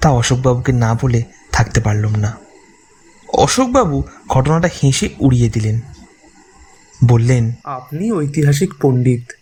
তা 0.00 0.08
অশোকবাবুকে 0.10 0.72
না 0.72 0.98
বলে 1.02 1.22
থাকতে 1.52 1.80
পারলাম 1.80 2.14
না। 2.14 2.38
অশোকবাবু 3.28 4.02
ঘটনাটা 4.28 4.68
হেসে 4.68 5.08
উড়িয়ে 5.20 5.48
দিলেন। 5.48 5.80
বললেন, 7.04 7.52
আপনি 7.64 8.12
ঐতিহাসিক 8.12 8.74
পণ্ডিত। 8.82 9.32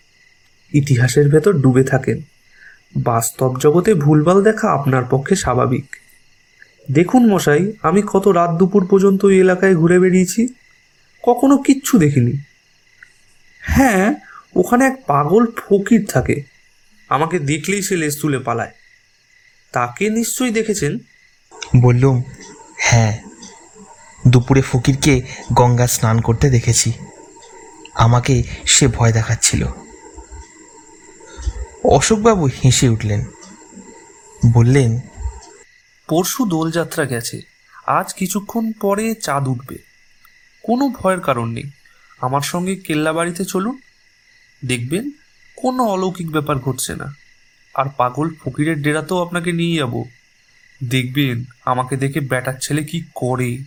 ইতিহাসের 0.72 1.28
ভেতর 1.28 1.52
ডুবে 1.52 1.84
থাকেন। 1.84 2.22
বাস্তব 2.96 3.58
জগতে 3.58 3.94
ভুলভাল 3.94 4.42
দেখা 4.42 4.68
আপনার 4.68 5.02
পক্ষে 5.10 5.36
স্বাভাবিক। 5.36 5.96
দেখুন 6.92 7.26
মশাই, 7.26 7.72
আমি 7.82 8.02
কত 8.12 8.28
রাত 8.28 8.50
দুপুর 8.50 8.86
পর্যন্ত 8.86 9.24
এই 9.24 9.38
এলাকায় 9.38 9.74
ঘুরে 9.74 9.98
বেরিয়েছি 9.98 10.48
কখনো 11.22 11.56
কিচ্ছু 11.56 11.98
দেখিনি। 11.98 12.38
হ্যাঁ 13.60 14.14
ওখানে 14.56 14.86
এক 14.86 15.02
পাগল 15.06 15.46
ফকির 15.46 16.06
থাকে। 16.06 16.42
আমাকে 17.08 17.38
দেখলেই 17.38 17.82
সে 17.82 17.96
লেজ 17.96 18.20
তুলে 18.20 18.38
পালায়। 18.38 18.70
তাকে 19.72 20.10
নিশ্চয়ই 20.10 20.50
দেখেছেন? 20.50 20.98
বললুম 21.80 22.22
হ্যাঁ। 22.78 23.18
দুপুরে 24.28 24.62
ফকিরকে 24.62 25.22
গঙ্গা 25.52 25.86
স্নান 25.86 26.20
করতে 26.20 26.50
দেখেছি। 26.50 26.92
আমাকে 27.94 28.42
সে 28.66 28.88
ভয় 28.88 29.12
দেখাচ্ছিল। 29.12 29.66
অশোকবাবু 31.84 32.46
হেসে 32.46 32.88
উঠলেন। 32.88 33.24
বললেন 34.52 35.00
পরশু 36.08 36.46
দোলযাত্রা 36.46 37.04
গেছে। 37.04 37.42
আজ 37.86 38.14
কিছুক্ষণ 38.14 38.72
পরে 38.72 39.14
চাঁদ 39.14 39.48
উঠবে। 39.48 39.78
কোনো 40.62 40.88
ভয়ের 40.88 41.20
কারণ 41.20 41.48
নেই। 41.48 41.70
আমার 42.20 42.40
সঙ্গে 42.40 42.76
কেল্লা 42.76 43.12
বাড়িতে 43.12 43.44
চলুন। 43.44 43.78
দেখবেন 44.64 45.10
কোনো 45.56 45.84
অলৌকিক 45.84 46.30
ব্যাপার 46.30 46.58
ঘটছে 46.58 46.94
না। 46.94 47.25
আর 47.76 47.86
পাগল 47.96 48.30
ফকিরের 48.44 48.82
ডেরাতেও 48.82 49.22
আপনাকে 49.22 49.52
নিয়ে 49.52 49.78
যাব। 49.78 50.04
দেখবেন, 50.80 51.44
আমাকে 51.64 51.96
দেখে 51.96 52.20
ব্যাটার 52.20 52.54
ছেলে 52.60 52.84
কি 52.84 53.02
করে। 53.14 53.58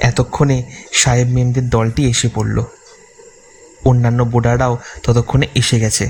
এতক্ষণে 0.00 0.62
সাহেব 0.92 1.28
মেমদের 1.28 1.68
দলটি 1.68 2.10
এসে 2.10 2.28
পড়ল। 2.34 2.62
অন্যান্য 3.84 4.22
বোর্ডাররাও 4.22 4.78
ততক্ষণে 5.02 5.46
এসে 5.54 5.80
গেছে। 5.80 6.08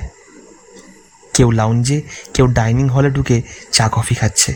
কেউ 1.34 1.50
লাউঞ্জে 1.50 2.02
কেউ 2.34 2.46
ডাইনিং 2.46 2.88
হলে 2.88 3.10
ঢুকে 3.10 3.42
চা 3.72 3.88
কফি 3.92 4.14
খাচ্ছে। 4.14 4.54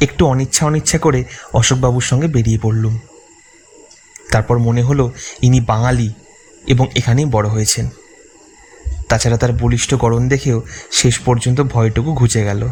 একটু 0.00 0.26
অনিচ্ছা 0.26 0.66
অনিচ্ছা 0.66 0.98
করে 0.98 1.24
অশোকবাবুর 1.52 2.02
সঙ্গে 2.02 2.28
বেরিয়ে 2.28 2.58
পড়লুম। 2.58 2.98
তারপর 4.30 4.58
মনে 4.58 4.82
হলো 4.82 5.12
ইনি 5.42 5.60
বাঙালি 5.60 6.12
এবং 6.66 6.86
এখানেই 6.96 7.24
বড় 7.24 7.48
হয়েছেন। 7.48 7.88
তাছাড়া 9.12 9.36
তার 9.36 9.52
বলিষ্ঠ 9.52 9.94
গড়ন 9.94 10.28
দেখেও 10.28 10.62
শেষ 10.90 11.18
পর্যন্ত 11.18 11.60
ভয়টুকু 11.60 12.14
ঘুচে 12.14 12.44
গেল। 12.44 12.68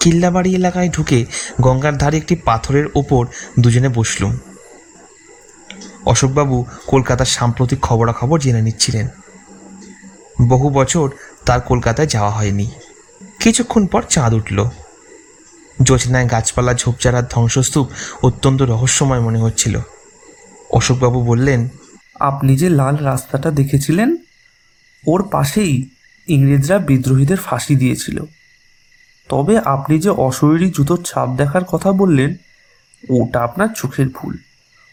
কিল্লাবাড়ি 0.00 0.54
এলাকায় 0.54 0.88
ঢুকে 0.88 1.26
গঙ্গার 1.60 1.98
ধারে 1.98 2.16
একটি 2.16 2.36
পাথরের 2.36 2.86
ওপর 2.94 3.26
দুজনে 3.60 3.88
বসলুম। 3.88 4.38
অশোকবাবু 6.06 6.66
কলকাতার 6.86 7.26
সাম্প্রতিক 7.26 7.80
খবরাখবর 7.80 8.38
জেনে 8.40 8.62
নিচ্ছিলেন। 8.62 9.08
বহু 10.48 10.70
বছর 10.70 11.10
তার 11.46 11.60
কলকাতায় 11.60 12.08
যাওয়া 12.08 12.30
হয়নি। 12.30 12.70
কিছুক্ষণ 13.40 13.86
পর 13.86 14.02
চাঁদ 14.02 14.34
উঠল। 14.34 14.68
যোজনায় 15.82 16.28
গাছপালা 16.28 16.74
ঝোপঝাড়ার 16.74 17.24
ধ্বংসস্তূপ 17.30 17.86
অত্যন্ত 18.22 18.62
রহস্যময় 18.62 19.20
মনে 19.20 19.38
হচ্ছিল। 19.38 19.78
অশোকবাবু 20.70 21.22
বললেন 21.22 21.68
আপনি 22.22 22.52
যে 22.56 22.68
লাল 22.80 22.96
রাস্তাটা 22.96 23.50
দেখেছিলেন, 23.50 24.10
ওর 25.04 25.20
পাশেই 25.30 25.74
ইংরেজরা 26.28 26.76
বিদ্রোহীদের 26.88 27.36
ফাঁসি 27.36 27.74
দিয়েছিল। 27.76 28.18
তবে 29.30 29.54
আপনি 29.74 29.94
যে 29.98 30.10
অশরীরী 30.26 30.68
জুতোর 30.70 31.00
ছাপ 31.04 31.28
দেখার 31.36 31.64
কথা 31.64 31.90
বললেন, 31.92 32.30
ওটা 33.08 33.38
আপনার 33.42 33.68
চোখের 33.76 34.08
ভুল। 34.08 34.34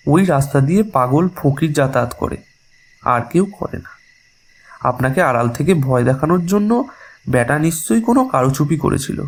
ওই 0.05 0.21
রাস্তা 0.25 0.59
দিয়ে 0.59 0.81
পাগল 0.95 1.25
ফকির 1.35 1.71
যাতায়াত 1.73 2.11
করে, 2.17 2.37
আর 3.03 3.21
কেউ 3.31 3.45
করে 3.59 3.77
না। 3.77 3.91
আপনাকে 4.81 5.19
আড়াল 5.21 5.47
থেকে 5.49 5.71
ভয় 5.85 6.03
দেখানোর 6.03 6.41
জন্য 6.45 6.71
ব্যাটা 7.29 7.55
নিশ্চয়ই 7.59 8.01
কোনো 8.01 8.21
কারুচুপি 8.33 8.77
করেছিল। 8.77 9.19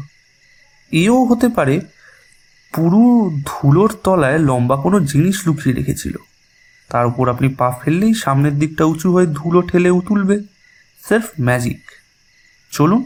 এও 0.91 1.17
হতে 1.25 1.47
পারে 1.47 1.75
পুরো 2.73 3.03
ধুলোর 3.45 3.91
তলায় 4.03 4.39
লম্বা 4.39 4.75
কোনো 4.75 4.97
জিনিস 5.11 5.37
লুকিয়ে 5.47 5.75
রেখেছিল। 5.75 6.15
তার 6.91 7.05
উপর 7.07 7.25
আপনি 7.29 7.47
পা 7.49 7.67
ফেললেই 7.81 8.13
সামনের 8.13 8.55
দিকটা 8.59 8.83
উঁচু 8.85 9.13
হয়ে 9.13 9.27
ধুলো 9.27 9.61
ঠেলে 9.61 9.89
তুলবে। 10.07 10.35
Self 11.09 11.27
magic. 11.41 11.79
চলুন 12.71 13.01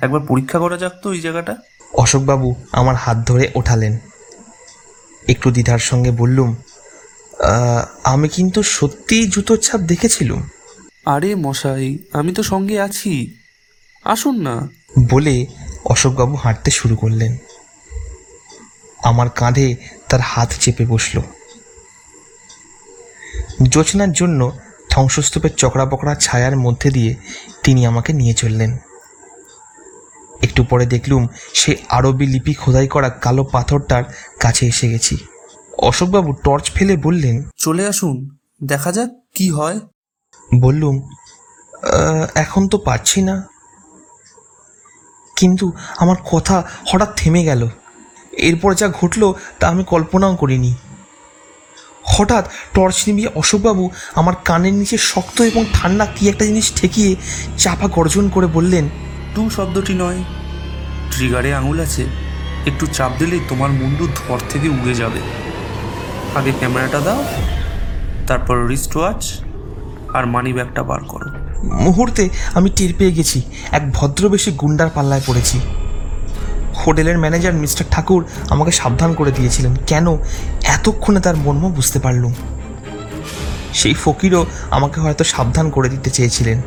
একবার 0.00 0.20
পরীক্ষা 0.20 0.58
করা 0.58 0.76
যাক 0.76 0.92
তো 1.02 1.12
এই 1.12 1.20
জায়গাটা। 1.20 1.56
অশোকবাবু 1.92 2.48
আমার 2.72 2.94
হাত 2.94 3.18
ধরে 3.26 3.50
ওঠালেন। 3.54 3.98
একটু 5.28 5.50
দ্বিধার 5.50 5.78
সঙ্গে 5.78 6.10
বললুম 6.10 6.50
আমি 8.04 8.28
কিন্তু 8.28 8.62
সত্যিই 8.62 9.26
জুতোর 9.28 9.58
ছাপ 9.58 9.80
দেখেছিলুম। 9.80 10.42
আরে 11.06 11.34
মশাই 11.34 11.98
আমি 12.12 12.30
তো 12.32 12.42
সঙ্গে 12.42 12.76
আছি। 12.80 13.12
আসুন 14.04 14.36
না। 14.42 14.54
বলে 15.10 15.46
অশোকবাবু 15.84 16.34
হাঁটতে 16.34 16.70
শুরু 16.70 16.96
করলেন। 16.96 17.36
আমার 19.04 19.28
কাঁধে 19.30 19.76
তার 20.08 20.20
হাত 20.20 20.50
চেপে 20.60 20.86
বসল। 20.86 21.20
জোছনার 23.62 24.12
জন্য 24.12 24.52
ধ্বংসস্তূপের 24.90 25.54
চকরা 25.54 25.84
বকরা 25.84 26.14
ছায়ার 26.14 26.56
মধ্যে 26.56 26.90
দিয়ে 26.90 27.16
তিনি 27.62 27.86
আমাকে 27.86 28.12
নিয়ে 28.12 28.34
চললেন। 28.34 28.78
একটু 30.42 30.64
পরে 30.64 30.86
দেখলুম 30.86 31.26
সে 31.54 31.76
আরবি 31.88 32.26
লিপি 32.26 32.54
খোদাই 32.54 32.88
করা 32.88 33.08
কালো 33.08 33.44
পাথরটার 33.44 34.04
কাছে 34.40 34.66
এসে 34.66 34.88
গেছি। 34.88 35.16
অশোকবাবু 35.78 36.32
টর্চ 36.32 36.70
ফেলে 36.70 36.96
বললেন 36.96 37.50
চলে 37.56 37.86
আসুন 37.86 38.28
দেখা 38.64 38.92
যাক 38.92 39.08
কি 39.34 39.50
হয়। 39.50 39.80
বললুম 40.54 41.08
এখন 42.34 42.68
তো 42.68 42.78
পারছি 42.78 43.22
না। 43.22 43.48
কিন্তু 45.36 45.72
আমার 45.96 46.16
কথা 46.32 46.62
হঠাৎ 46.86 47.16
থেমে 47.16 47.44
গেল। 47.44 47.68
এরপর 48.32 48.74
যা 48.74 48.88
ঘটলো 48.88 49.34
তা 49.58 49.68
আমি 49.68 49.84
কল্পনাও 49.84 50.36
করিনি। 50.36 50.74
হঠাৎ 52.16 52.44
টর্চ 52.74 52.96
নিভিয়ে 53.06 53.30
অশোকবাবু 53.34 53.84
আমার 54.14 54.34
কানের 54.44 54.74
নিচে 54.74 54.96
শক্ত 55.10 55.36
এবং 55.40 55.62
ঠান্ডা 55.72 56.06
কী 56.06 56.28
একটা 56.28 56.44
জিনিস 56.44 56.66
ঠেকিয়ে 56.74 57.16
চাপা 57.58 57.88
গর্জন 57.88 58.28
করে 58.28 58.46
বললেন 58.46 58.84
টু 59.34 59.50
শব্দটি 59.50 59.94
নয়। 59.94 60.20
ট্রিগারে 61.12 61.54
আঙুল 61.54 61.78
আছে। 61.80 62.06
একটু 62.66 62.86
চাপ 62.86 63.12
দিলেই 63.18 63.40
তোমার 63.48 63.70
মুন্ডু 63.70 64.04
ধর 64.06 64.40
থেকে 64.50 64.68
উড়ে 64.68 64.94
যাবে। 64.94 65.20
আগে 66.34 66.52
ক্যামেরাটা 66.58 67.00
দাও 67.00 67.24
তারপর 68.26 68.56
রিস্ট 68.66 68.96
ওয়াচ 68.96 69.22
আর 70.14 70.24
মানি 70.26 70.52
ব্যাগটা 70.52 70.82
বার 70.82 71.02
করো। 71.04 71.28
মুহূর্তে 71.84 72.24
আমি 72.54 72.68
টের 72.76 72.92
পেয়ে 72.98 73.12
গেছি 73.12 73.38
এক 73.72 73.82
ভদ্রবেশী 73.92 74.50
গুন্ডার 74.50 74.88
পাল্লায় 74.94 75.24
পড়েছি। 75.26 75.56
হোটেলের 76.76 77.18
ম্যানেজার 77.18 77.54
মিস্টার 77.54 77.86
ঠাকুর 77.90 78.24
আমাকে 78.48 78.70
সাবধান 78.70 79.14
করে 79.14 79.30
দিয়েছিলেন। 79.32 79.76
কেন? 79.86 80.06
এতক্ষণে 80.64 81.20
তার 81.20 81.36
মর্ম 81.36 81.72
বুঝতে 81.72 81.98
পারলুম। 81.98 82.34
সেই 83.74 83.94
ফকিরও 83.94 84.46
আমাকে 84.70 85.00
হয়তো 85.00 85.24
সাবধান 85.24 85.70
করে 85.70 85.88
দিতে 85.88 86.10
চেয়েছিলেন। 86.10 86.62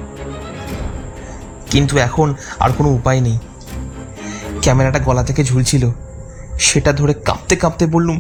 কিন্তু 1.72 1.98
এখন 1.98 2.36
আর 2.60 2.70
কোনো 2.70 2.90
উপায় 2.90 3.22
নেই। 3.22 3.38
ক্যামেরাটা 4.62 5.00
গলা 5.00 5.24
থেকে 5.24 5.44
ঝুলছিল। 5.44 5.90
সেটা 6.60 6.92
ধরে 6.94 7.14
কাঁপতে 7.14 7.56
কাঁপতে 7.56 7.86
বললুম 7.86 8.20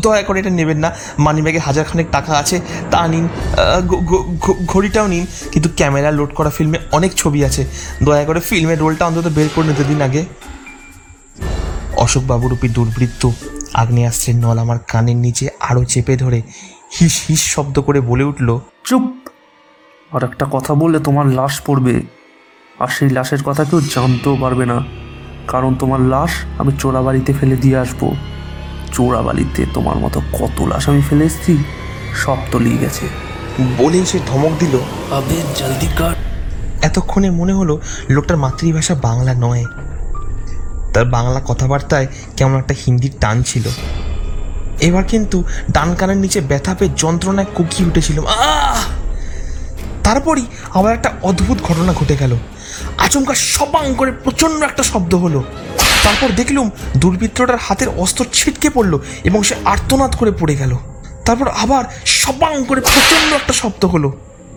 দয়া 0.00 0.22
করে 0.22 0.40
এটা 0.40 0.50
নেবেন 0.50 0.78
না। 0.78 0.90
মানিব্যাগে 1.18 1.58
হাজার 1.58 1.84
খানেক 1.84 2.06
টাকা 2.12 2.32
আছে, 2.32 2.60
তা 2.90 3.08
নিন। 3.08 3.28
ঘড়িটাও 4.66 5.06
নিন। 5.06 5.26
কিন্তু 5.52 5.68
ক্যামেরা 5.76 6.10
লোড 6.10 6.34
করা 6.34 6.50
ফিল্মে 6.50 6.78
অনেক 6.92 7.12
ছবি 7.14 7.44
আছে। 7.44 7.64
দয়া 8.02 8.24
করে 8.24 8.40
ফিল্মের 8.40 8.78
রোলটা 8.78 9.06
অন্তত 9.06 9.28
বের 9.28 9.48
করে 9.54 9.66
নিতে 9.66 9.84
দিন 9.84 10.02
আগে। 10.02 10.24
অশোকবাবুরূপী 12.04 12.68
দুর্বৃত্ত। 12.68 13.22
আগ্নেয়াস্ত্রের 13.74 14.36
নল 14.36 14.58
আমার 14.58 14.78
কানের 14.88 15.16
নিচে 15.16 15.48
আরও 15.60 15.84
চেপে 15.84 16.16
ধরে 16.16 16.42
হিস 17.00 17.14
হিস 17.28 17.42
শব্দ 17.54 17.76
করে 17.80 18.00
বলে 18.00 18.24
উঠল 18.24 18.48
চুপ! 18.84 19.04
আর 20.12 20.24
একটা 20.24 20.44
কথা 20.52 20.72
বললে 20.74 20.98
তোমার 20.98 21.26
লাশ 21.26 21.54
পড়বে। 21.66 22.02
আর 22.78 22.88
সেই 22.88 23.10
লাশের 23.10 23.42
কথা 23.42 23.64
কেউ 23.64 23.80
জানতেও 23.94 24.36
পারবে 24.36 24.66
না। 24.66 24.78
কারণ 25.48 25.74
তোমার 25.74 26.00
লাশ 26.00 26.32
আমি 26.58 26.72
চোরাবাড়িতে 26.78 27.32
ফেলে 27.32 27.56
দিয়ে 27.56 27.76
আসব। 27.78 28.00
চোরাবাড়িতে 28.92 29.66
তোমার 29.74 29.96
মতো 29.96 30.18
কত 30.32 30.56
লাশ 30.62 30.84
আমি 30.88 31.02
ফেলে 31.02 31.24
এসেছি 31.24 31.54
সব 32.14 32.38
তলিয়ে 32.52 32.78
গেছে। 32.78 33.04
বলেই 33.78 34.04
সে 34.06 34.18
ধমক 34.26 34.52
দিল। 34.58 34.74
আবে 35.10 35.36
জলদি 35.56 35.88
কর 35.98 36.14
এতক্ষণে 36.82 37.28
মনে 37.30 37.52
হলো 37.52 37.74
লোকটার 38.10 38.36
মাতৃভাষা 38.36 38.94
বাংলা 39.02 39.34
নয়। 39.34 39.64
তার 40.94 41.04
বাংলা 41.04 41.40
কথাবার্তায় 41.46 42.06
কেমন 42.36 42.58
একটা 42.58 42.74
হিন্দির 42.86 43.12
টান 43.20 43.42
ছিল। 43.42 43.64
এবার 44.80 45.04
কিন্তু 45.04 45.44
ডান 45.72 45.94
কানের 45.94 46.16
নিচে 46.16 46.40
ব্যথা 46.40 46.74
পেয়ে 46.74 46.90
যন্ত্রণায় 46.96 47.46
কুকি 47.54 47.84
উঠেছিল। 47.84 48.18
তারপরই 50.04 50.46
আবার 50.74 50.92
একটা 50.94 51.10
অদ্ভুত 51.22 51.58
ঘটনা 51.62 51.92
ঘটে 51.92 52.16
গেল। 52.16 52.36
আচমকা 52.98 53.34
সবাং 53.34 53.94
করে 53.94 54.12
প্রচণ্ড 54.12 54.62
একটা 54.64 54.82
শব্দ 54.82 55.14
হলো। 55.14 55.42
তারপর 56.04 56.28
দেখলুম 56.36 56.70
দুর্বৃত্তটার 56.96 57.58
হাতের 57.62 57.88
অস্ত্র 57.88 58.24
ছিটকে 58.32 58.70
পড়ল 58.70 58.98
এবং 59.24 59.42
সে 59.42 59.54
আর্তনাদ 59.64 60.16
করে 60.16 60.30
পড়ে 60.30 60.56
গেল। 60.56 60.76
তারপর 61.26 61.48
আবার 61.48 61.84
সবাং 62.06 62.64
করে 62.64 62.80
প্রচণ্ড 62.80 63.34
একটা 63.34 63.52
শব্দ 63.52 63.84
হলো। 63.84 64.12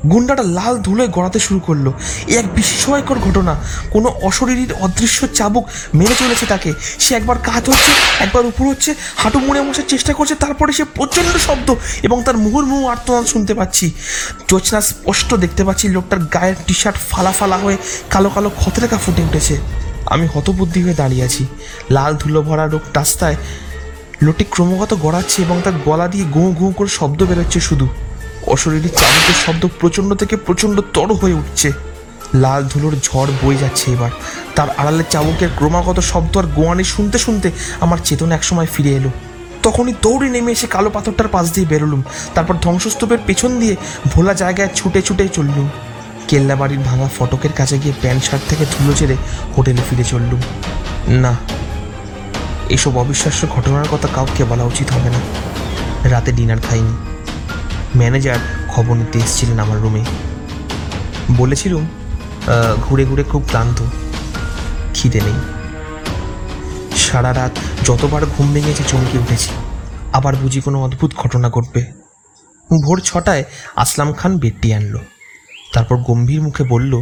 গুন্ডাটা 0.06 0.44
লাল 0.44 0.78
ধুলোয় 0.78 1.08
গড়াতে 1.08 1.40
শুরু 1.40 1.60
করল। 1.60 1.92
এ 2.28 2.38
এক 2.38 2.56
বিস্ময়কর 2.56 3.20
ঘটনা। 3.20 3.56
কোনো 3.92 4.10
অশরীরীর 4.22 4.74
অদৃশ্য 4.74 5.28
চাবুক 5.28 5.70
মেরে 5.94 6.16
চলেছে 6.16 6.46
তাকে। 6.46 6.74
সে 7.00 7.16
একবার 7.16 7.38
কাত 7.38 7.70
হচ্ছে, 7.70 7.92
একবার 8.20 8.46
উপর 8.46 8.68
হচ্ছে, 8.68 8.96
হাঁটু 9.18 9.40
মুড়ে 9.40 9.62
বসার 9.62 9.88
চেষ্টা 9.88 10.14
করছে, 10.14 10.36
তারপরে 10.36 10.74
সে 10.74 10.84
প্রচণ্ড 10.84 11.38
শব্দ 11.38 11.76
এবং 12.04 12.24
তার 12.24 12.38
মুহুর্মুহু 12.38 12.88
আর্তনাদ 12.88 13.26
শুনতে 13.26 13.54
পাচ্ছি। 13.54 13.92
জোৎস্না 14.50 14.82
স্পষ্ট 14.82 15.34
দেখতে 15.34 15.64
পাচ্ছি, 15.64 15.88
লোকটার 15.88 16.20
গায়ের 16.20 16.56
টি 16.68 16.74
শার্ট 16.74 16.98
ফালা 17.10 17.32
ফালা 17.32 17.58
হয়ে 17.58 17.78
কালো 18.10 18.30
কালো 18.30 18.50
ক্ষতরেখা 18.50 18.98
ফুটে 18.98 19.22
উঠেছে। 19.22 19.58
আমি 20.06 20.28
হতবুদ্ধি 20.34 20.84
হয়ে 20.84 20.94
দাঁড়িয়ে 20.94 21.24
আছি। 21.24 21.46
লাল 21.90 22.16
ধুলো 22.16 22.42
ভরা 22.42 22.68
লোক 22.68 22.82
রাস্তায় 22.96 23.36
লোকটি 24.22 24.46
ক্রমাগত 24.52 24.94
গড়াচ্ছে 24.94 25.42
এবং 25.42 25.62
তার 25.64 25.74
গলা 25.86 26.08
দিয়ে 26.08 26.24
গুঁ 26.24 26.54
গুঁ 26.54 26.72
করে 26.72 26.88
শব্দ 26.88 27.24
বেরোচ্ছে 27.24 27.60
শুধু। 27.60 27.88
অশরীরী 28.48 28.90
চাবুকের 28.90 29.38
শব্দ 29.46 29.68
প্রচণ্ড 29.80 30.14
থেকে 30.14 30.36
প্রচণ্ড 30.38 30.82
তর 30.94 31.14
হয়ে 31.14 31.34
উঠছে। 31.34 31.72
লাল 32.34 32.62
ধুলোর 32.68 32.96
ঝড় 33.04 33.32
বয়ে 33.44 33.58
যাচ্ছে 33.58 33.92
এবার। 33.92 34.12
তার 34.56 34.70
আড়ালে 34.78 35.04
চাবুকের 35.10 35.50
ক্রমাগত 35.58 36.00
শব্দ 36.00 36.38
আর 36.38 36.46
গোয়ানি 36.46 36.84
শুনতে 36.84 37.18
শুনতে 37.18 37.52
আমার 37.80 37.98
চেতনা 38.04 38.36
একসময় 38.36 38.66
ফিরে 38.66 38.90
এলো। 38.90 39.12
তখনই 39.64 39.94
দৌড়ে 40.02 40.30
নেমে 40.30 40.52
এসে 40.52 40.68
কালো 40.68 40.90
পাথরটার 40.90 41.28
পাশ 41.28 41.46
দিয়ে 41.54 41.68
বেরোলুম। 41.68 42.04
তারপর 42.36 42.56
ধ্বংসস্তূপের 42.62 43.18
পেছন 43.26 43.60
দিয়ে 43.60 43.76
ভোলা 44.14 44.34
জায়গায় 44.34 44.70
ছুটে 44.76 45.02
ছুটে 45.02 45.28
চললুম। 45.28 45.68
কেল্লা 46.28 46.56
বাড়ির 46.56 46.80
ভাঙা 46.80 47.10
ফটকের 47.18 47.52
কাছে 47.52 47.78
গিয়ে 47.78 47.94
প্যান্ট 48.02 48.24
শার্ট 48.24 48.44
থেকে 48.50 48.66
ধুলো 48.66 48.94
ছেড়ে 48.94 49.16
হোটেলে 49.58 49.82
ফিরে 49.90 50.04
চললুম। 50.04 50.42
না, 51.24 51.34
এসব 52.70 52.98
অবিশ্বাস্য 52.98 53.48
ঘটনার 53.56 53.88
কথা 53.92 54.08
কাউকে 54.16 54.44
বলা 54.44 54.64
উচিত 54.64 54.88
হবে 54.92 55.10
না। 55.10 55.20
রাতে 56.10 56.32
ডিনার 56.32 56.60
খাইনি। 56.70 56.96
ম্যানেজার 58.00 58.40
খবর 58.74 58.94
নিতে 59.02 59.18
এসেছিলেন 59.20 59.58
আমার 59.66 59.78
রুমে 59.84 60.04
বলেছিলুম 61.38 61.84
ঘুরে 62.86 63.04
ঘুরে 63.10 63.24
খুব 63.32 63.42
ক্লান্ত 63.50 63.80
খিদে 64.96 65.22
নেই। 65.28 65.38
সারা 67.04 67.32
রাত 67.40 67.54
যতবার 67.88 68.24
ঘুম 68.34 68.48
ভেঙেছে 68.54 68.84
চমকে 68.88 69.18
উঠেছি। 69.24 69.52
আবার 70.18 70.34
বুঝি 70.42 70.60
কোনো 70.66 70.78
অদ্ভুত 70.86 71.12
ঘটনা 71.22 71.48
ঘটবে। 71.50 71.82
ভোর 72.70 72.98
ছটায় 73.00 73.44
আসলাম 73.76 74.10
খান 74.20 74.32
বেডটি 74.42 74.70
আনলো। 74.78 75.00
তারপর 75.74 75.98
গম্ভীর 76.08 76.42
মুখে 76.42 76.64
বলল 76.74 76.94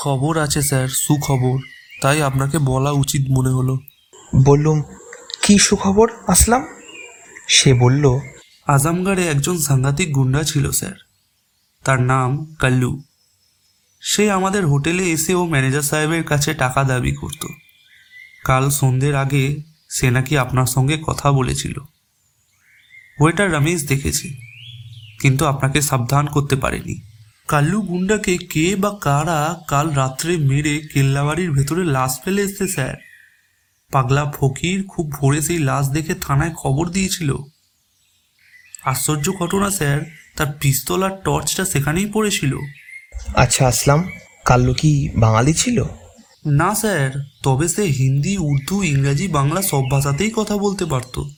খবর 0.00 0.32
আছে 0.44 0.60
স্যার 0.68 0.88
সুখবর। 1.04 1.58
তাই 2.02 2.18
আপনাকে 2.28 2.56
বলা 2.70 2.90
উচিত 3.02 3.22
মনে 3.36 3.50
হলো। 3.56 3.74
বললুম 4.48 4.78
কি 5.42 5.54
সুখবর? 5.66 6.08
আসলাম? 6.34 6.62
সে 7.56 7.70
বলল 7.82 8.04
আজমগড়ে 8.66 9.24
একজন 9.28 9.56
সাংঘাতিক 9.58 10.08
গুন্ডা 10.12 10.42
ছিল, 10.42 10.64
স্যার। 10.70 10.96
তার 11.84 12.00
নাম 12.02 12.30
কাল্লু। 12.58 12.92
সে 14.02 14.24
আমাদের 14.30 14.62
হোটেলে 14.66 15.04
এসে 15.10 15.32
ও 15.34 15.42
ম্যানেজার 15.46 15.82
সাহেবের 15.82 16.24
কাছে 16.24 16.50
টাকা 16.54 16.80
দাবি 16.84 17.12
করত। 17.12 17.42
কাল 18.44 18.64
সন্ধ্যের 18.70 19.14
আগে 19.14 19.44
সে 19.90 20.06
নাকি 20.10 20.34
আপনার 20.38 20.66
সঙ্গে 20.66 20.96
কথা 21.06 21.28
বলেছিল। 21.32 21.76
ওয়েটার 23.18 23.48
রমেশ 23.52 23.80
দেখেছি, 23.88 24.28
কিন্তু 25.20 25.42
আপনাকে 25.46 25.78
সাবধান 25.82 26.24
করতে 26.26 26.56
পারেনি। 26.56 26.96
কাল্লু 27.48 27.78
গুন্ডাকে 27.82 28.34
কে 28.52 28.66
বা 28.76 28.90
কারা 29.00 29.40
কাল 29.68 29.86
রাত্রে 29.92 30.32
মেরে 30.36 30.74
কেল্লাবাড়ির 30.92 31.50
ভেতরে 31.52 31.82
লাশ 31.86 32.12
ফেলে 32.24 32.42
এসছে, 32.42 32.64
স্যার? 32.68 32.94
পাগলা 33.90 34.24
ফকির 34.36 34.78
খুব 34.88 35.04
ভোরে 35.12 35.40
সেই 35.42 35.58
লাশ 35.58 35.84
দেখে 35.88 36.14
থানায় 36.14 36.54
খবর 36.54 36.84
দিয়েছিল। 36.88 37.30
আশ্চর্য 38.84 39.32
ঘটনা 39.32 39.70
স্যার। 39.70 40.00
তার 40.36 40.46
পিস্তল 40.60 41.02
আর 41.02 41.10
টর্চটা 41.10 41.64
সেখানেই 41.64 42.06
পড়েছিল। 42.06 42.56
আচ্ছা 43.34 43.68
আসলাম। 43.68 44.08
কাল্লু 44.44 44.74
কি 44.74 45.08
বাঙালি 45.16 45.54
ছিল? 45.54 45.84
না 46.46 46.74
স্যার। 46.74 47.10
তবে 47.42 47.68
সে 47.68 47.82
হিন্দি 47.82 48.36
উর্দু 48.38 48.82
ইংরাজি 48.82 49.28
বাংলা 49.28 49.62
সব 49.62 49.90
ভাষাতেই 49.90 50.30
কথা 50.36 50.56
বলতে 50.56 50.84
পারতো। 50.84 51.30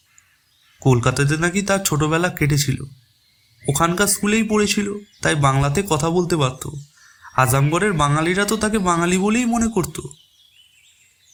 কলকাতাতে 0.81 1.37
নাকি 1.37 1.63
তার 1.63 1.79
ছোটবেলা 1.85 2.29
কেটেছিল। 2.29 2.83
ওখানকার 3.69 4.07
স্কুলেই 4.07 4.43
পড়েছিল 4.43 4.95
তাই 5.23 5.35
বাংলাতে 5.35 5.83
কথা 5.91 6.11
বলতে 6.11 6.37
পারতো। 6.37 6.73
আজমগড়ের 7.37 7.93
বাঙালিরা 7.93 8.45
তো 8.45 8.57
তাকে 8.57 8.79
বাঙালি 8.79 9.19
বলেই 9.19 9.45
মনে 9.45 9.69
করতো। 9.69 10.03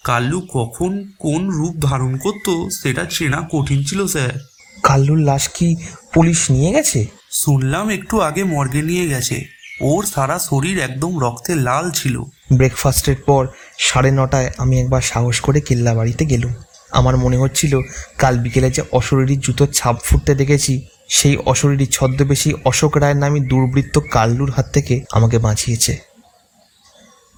কাল্লু 0.05 0.47
কখন 0.53 1.13
কোন 1.19 1.51
রূপ 1.51 1.75
ধারণ 1.81 2.17
করতো 2.17 2.71
সেটা 2.71 3.05
চেনা 3.05 3.49
কঠিন 3.53 3.85
ছিল 3.85 4.07
স্যার। 4.07 4.52
কাল্লুর 4.83 5.19
লাশ 5.19 5.49
কি 5.49 5.77
পুলিশ 6.15 6.51
নিয়ে 6.51 6.73
গেছে? 6.73 7.07
শুনলাম 7.31 7.91
একটু 7.91 8.21
আগে 8.21 8.45
মর্গে 8.45 8.83
নিয়ে 8.83 9.09
গেছে। 9.09 9.45
ওর 9.81 10.05
সারা 10.05 10.39
শরীর 10.39 10.79
একদম 10.79 11.21
রক্তে 11.21 11.55
লাল 11.55 11.91
ছিল। 11.91 12.21
ব্রেকফাস্টের 12.53 13.17
পর 13.17 13.49
সাড়ে 13.79 14.11
নটায় 14.11 14.51
আমি 14.59 14.81
একবার 14.81 15.01
সাহস 15.01 15.41
করে 15.41 15.61
কেল্লা 15.61 15.95
বাড়িতে 15.95 16.25
গেলুম। 16.25 16.53
আমার 16.91 17.17
মনে 17.17 17.37
হচ্ছিল 17.37 17.81
কাল 18.19 18.39
বিকেলে 18.39 18.71
যে 18.71 18.83
অশরীরী 18.93 19.37
জুতোর 19.37 19.69
ছাপ 19.75 19.97
ফুটতে 20.05 20.35
দেখেছি 20.35 20.89
সেই 21.09 21.37
অশরীরী 21.37 21.87
ছদ্মবেশী 21.87 22.53
অশোক 22.65 22.97
রায়ের 22.97 23.17
নামী 23.17 23.41
দুর্বৃত্ত 23.41 23.99
কাল্লুর 24.11 24.51
হাত 24.51 24.67
থেকে 24.73 25.05
আমাকে 25.13 25.39
বাঁচিয়েছে। 25.39 25.99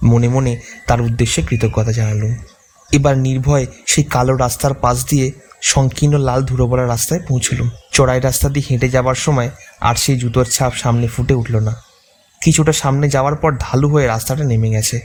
মনে 0.03 0.27
মনে 0.27 0.59
তার 0.87 1.01
উদ্দেশ্যে 1.01 1.41
কৃতজ্ঞতা 1.41 1.91
জানালুম। 1.91 2.35
এবার 2.91 3.17
নির্ভয় 3.17 3.65
সেই 3.87 4.03
কালো 4.03 4.35
রাস্তার 4.35 4.73
পাশ 4.73 5.05
দিয়ে 5.05 5.31
সংকীর্ণ 5.61 6.17
লাল 6.17 6.43
ধুলোবলা 6.43 6.87
রাস্তায় 6.87 7.19
পৌঁছলুম 7.27 7.69
চড়াই 7.91 8.19
রাস্তা 8.19 8.49
দিয়ে 8.49 8.65
হেঁটে 8.69 8.89
যাবার 8.89 9.15
সময় 9.15 9.49
আর 9.79 9.95
সেই 9.95 10.17
জুতোর 10.17 10.45
ছাপ 10.45 10.73
সামনে 10.73 11.07
ফুটে 11.07 11.33
উঠল 11.33 11.59
না। 11.59 11.81
কিছুটা 12.41 12.71
সামনে 12.71 13.09
যাওয়ার 13.09 13.35
পর 13.35 13.51
ঢালু 13.51 13.89
হয়ে 13.89 14.07
রাস্তাটা 14.07 14.43
নেমে 14.43 14.69
গেছে। 14.69 15.01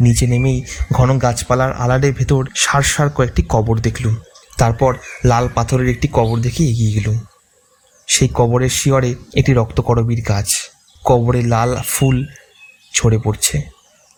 নিচে 0.00 0.26
নেমেই 0.26 0.64
ঘন 0.92 1.18
গাছপালার 1.18 1.72
আলারের 1.72 2.12
ভেতর 2.12 2.44
সার 2.54 2.82
সার 2.82 3.10
কয়েকটি 3.10 3.42
কবর 3.48 3.78
দেখলুম। 3.78 4.16
তারপর 4.58 4.94
লাল 5.24 5.48
পাথরের 5.54 5.88
একটি 5.88 6.08
কবর 6.12 6.40
দেখে 6.40 6.64
এগিয়ে 6.64 6.92
গেলুম। 6.92 7.18
সেই 8.08 8.28
কবরের 8.34 8.70
শিয়রে 8.70 9.14
একটি 9.34 9.52
রক্তকরবীর 9.52 10.22
গাছ। 10.22 10.70
কবরে 11.04 11.42
লাল 11.42 11.76
ফুল 11.82 12.26
ঝরে 12.94 13.18
পড়ছে। 13.18 13.73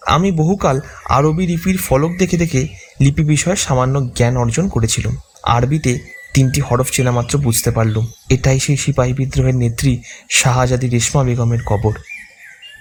আমি 0.07 0.29
বহুকাল 0.33 0.77
আরবি 1.17 1.45
লিপির 1.47 1.79
ফলক 1.79 2.13
দেখে 2.19 2.37
দেখে 2.37 2.63
লিপি 3.01 3.23
বিষয়ে 3.25 3.57
সামান্য 3.57 3.95
জ্ঞান 4.17 4.35
অর্জন 4.37 4.67
করেছিলাম। 4.69 5.15
আরবিতে 5.57 5.93
তিনটি 6.35 6.61
হরফ 6.61 6.89
চেনা 6.91 7.13
মাত্র 7.13 7.39
বুঝতে 7.39 7.71
পারলুম। 7.71 8.05
এটাই 8.31 8.59
সেই 8.59 8.77
সিপাহী 8.77 9.13
বিদ্রোহের 9.13 9.57
নেত্রী 9.57 9.93
শাহজাদি 10.31 10.87
রেশমা 10.89 11.23
বেগমের 11.25 11.63
কবর, 11.67 11.95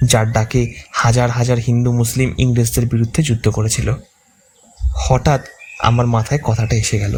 যার 0.04 0.28
ডাকে 0.32 0.62
হাজার 0.92 1.30
হাজার 1.30 1.60
হিন্দু 1.60 1.90
মুসলিম 1.92 2.30
ইংরেজদের 2.38 2.86
বিরুদ্ধে 2.86 3.22
যুদ্ধ 3.24 3.46
করেছিল। 3.50 3.88
হঠাৎ 5.06 5.42
আমার 5.80 6.08
মাথায় 6.08 6.42
কথাটা 6.44 6.76
এসে 6.76 6.98
গেল। 7.00 7.16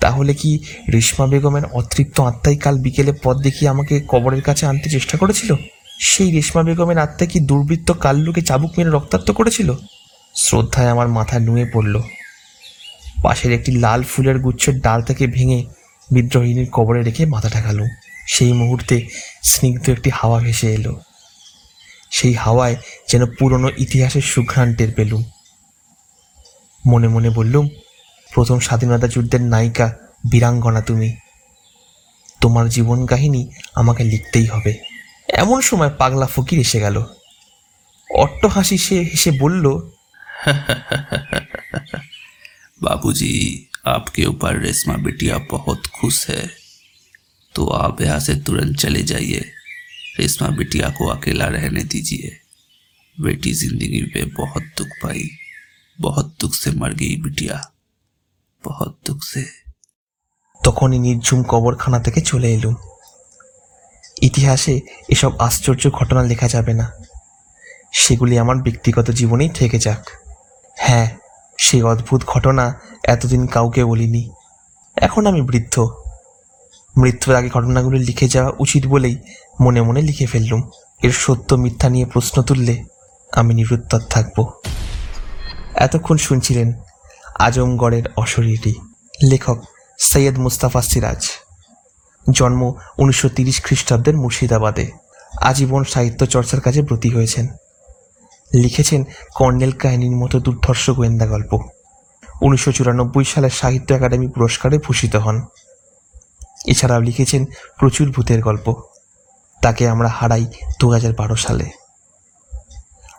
তাহলে 0.00 0.32
কি 0.34 0.50
রেশমা 0.92 1.26
বেগমের 1.26 1.64
অতৃপ্ত 1.72 2.16
আত্মাই 2.20 2.56
কাল 2.56 2.74
বিকেলে 2.78 3.12
পথ 3.22 3.36
দেখিয়ে 3.42 3.68
আমাকে 3.70 3.94
কবরের 4.08 4.42
কাছে 4.42 4.64
আনতে 4.66 4.88
চেষ্টা 4.90 5.16
করেছিল? 5.18 5.50
সেই 5.98 6.32
রেশমা 6.32 6.62
বেগমের 6.62 6.98
আত্মা 6.98 7.26
কি 7.26 7.40
দুর্বৃত্ত 7.40 7.90
কাল্লুকে 7.90 8.42
চাবুক 8.42 8.72
মেরে 8.78 8.90
রক্তাক্ত 8.90 9.30
করেছিল? 9.30 9.74
শ্রদ্ধায় 10.34 10.88
আমার 10.88 11.08
মাথা 11.08 11.38
নুয়ে 11.38 11.70
পড়ল। 11.72 12.02
পাশের 13.22 13.52
একটি 13.52 13.72
লাল 13.72 14.02
ফুলের 14.02 14.38
গুচ্ছের 14.38 14.80
ডাল 14.80 15.02
থেকে 15.02 15.26
ভেঙে 15.26 15.66
বিদ্রোহিনীর 16.10 16.68
কবরে 16.72 17.02
রেখে 17.02 17.26
মাথা 17.26 17.48
ঠেকালুম 17.48 17.88
সেই 18.28 18.52
মুহূর্তে 18.52 19.08
স্নিগ্ধ 19.42 19.88
একটি 19.88 20.10
হাওয়া 20.14 20.40
ভেসে 20.40 20.74
এলো। 20.74 21.00
সেই 22.10 22.34
হাওয়ায় 22.34 22.76
যেন 23.08 23.26
পুরনো 23.38 23.68
ইতিহাসের 23.78 24.22
সুঘ্রাণ 24.22 24.74
টের 24.74 24.92
পেলুম। 24.92 25.24
মনে 26.86 27.08
মনে 27.08 27.30
বললুম, 27.30 27.68
প্রথম 28.34 28.58
স্বাধীনতা 28.58 29.08
যুদ্ধের 29.08 29.40
নায়িকা 29.40 29.92
বীরাঙ্গনা 30.30 30.80
তুমি। 30.80 31.16
তোমার 32.40 32.68
জীবন 32.68 33.06
কাহিনী 33.06 33.46
আমাকে 33.74 34.04
লিখতেই 34.04 34.46
হবে। 34.46 34.93
এমন 35.29 35.59
সময় 35.61 35.91
পাগলা 35.99 36.27
ফকির 36.35 36.59
এসে 36.59 36.79
গেল 36.79 36.97
অট্ট 38.09 38.41
হাসি 38.47 38.77
সে 38.77 38.97
হেসে 39.11 39.31
বলল 39.39 39.65
बाबूजी 42.81 43.33
आपके 43.87 44.25
ऊपर 44.25 44.51
रेशमा 44.57 44.95
बिटिया 44.97 45.37
बहुत 45.51 45.87
खुश 45.95 46.17
है 46.29 46.43
तो 47.55 47.61
आप 47.75 48.01
यहाँ 48.01 48.19
से 48.19 48.35
तुरंत 48.41 48.77
चले 48.77 49.01
जाइए 49.03 49.41
रेशमा 50.19 50.49
बिटिया 50.49 50.89
को 50.89 51.03
अकेला 51.07 51.47
रहने 51.47 51.83
दीजिए 51.83 52.29
बेटी 53.17 53.51
जिंदगी 53.53 54.01
में 54.15 54.33
बहुत 54.33 54.63
दुख 54.77 54.87
पाई 55.03 55.29
बहुत 55.99 56.27
दुख 56.41 56.53
से 56.53 56.71
मर 56.71 56.93
गई 56.93 57.15
बिटिया 57.17 57.61
बहुत 58.63 58.93
दुख 59.05 59.23
से 59.23 59.43
তখনই 60.61 60.99
নির্ঝুম 60.99 61.39
কবরখানা 61.43 61.99
থেকে 62.05 62.19
চলে 62.21 62.47
এলুম 62.53 62.75
ইতিহাসে 64.22 64.80
এসব 65.08 65.38
আশ্চর্য 65.38 65.90
ঘটনা 65.90 66.22
লেখা 66.22 66.48
যাবে 66.48 66.74
না। 66.74 66.92
সেগুলি 67.92 68.38
আমার 68.38 68.56
ব্যক্তিগত 68.56 69.10
জীবনেই 69.10 69.48
থেকে 69.48 69.78
যাক। 69.78 70.08
হ্যাঁ 70.78 71.10
সেই 71.58 71.82
অদ্ভুত 71.82 72.24
ঘটনা 72.24 72.80
এতদিন 73.04 73.46
কাউকে 73.46 73.84
বলিনি। 73.84 74.30
এখন 74.96 75.26
আমি 75.26 75.42
বৃদ্ধ। 75.42 75.88
মৃত্যুর 76.96 77.34
আগে 77.34 77.48
ঘটনাগুলি 77.48 77.98
লিখে 78.04 78.28
যাওয়া 78.28 78.52
উচিত 78.58 78.86
বলেই 78.86 79.18
মনে 79.60 79.82
মনে 79.82 80.02
লিখে 80.02 80.26
ফেললুম। 80.26 80.70
এর 81.02 81.12
সত্য 81.12 81.54
মিথ্যা 81.54 81.88
নিয়ে 81.88 82.06
প্রশ্ন 82.06 82.42
তুললে 82.42 82.84
আমি 83.32 83.54
নিরুত্তর 83.54 83.98
থাকব। 83.98 84.50
এতক্ষণ 85.74 86.16
শুনছিলেন 86.16 86.72
আজমগড়ের 87.38 88.02
অশরীরী 88.16 88.74
লেখক 89.22 89.62
সৈয়দ 89.98 90.38
মুস্তাফা 90.38 90.82
সিরাজ। 90.82 91.26
জন্ম 92.32 92.72
উনিশশো 92.98 93.28
তিরিশ 93.28 93.62
খ্রিস্টাব্দের 93.62 94.16
মুর্শিদাবাদে। 94.16 94.90
আজীবন 95.40 95.84
সাহিত্য 95.84 96.26
চর্চার 96.26 96.60
কাজে 96.60 96.82
ব্রতী 96.82 97.10
হয়েছেন। 97.10 97.48
লিখেছেন 98.54 99.04
কর্নেল 99.34 99.72
কাহিনীর 99.72 100.10
মতো 100.10 100.40
দুর্ধর্ষ 100.40 100.90
গোয়েন্দা 100.90 101.26
গল্প। 101.26 101.58
উনিশশো 102.42 102.72
চুরানব্বই 102.72 103.24
সালে 103.24 103.50
সাহিত্য 103.50 103.94
একাডেমি 103.94 104.28
পুরস্কারে 104.28 104.78
ভূষিত 104.78 105.16
হন। 105.16 105.46
এছাড়াও 106.66 107.00
লিখেছেন 107.00 107.44
প্রচুর 107.78 108.10
ভূতের 108.10 108.40
গল্প। 108.40 108.74
তাকে 109.62 109.88
আমরা 109.88 110.08
হারাই 110.08 110.46
দু 110.80 110.90
বারো 110.90 111.36
সালে। 111.36 111.70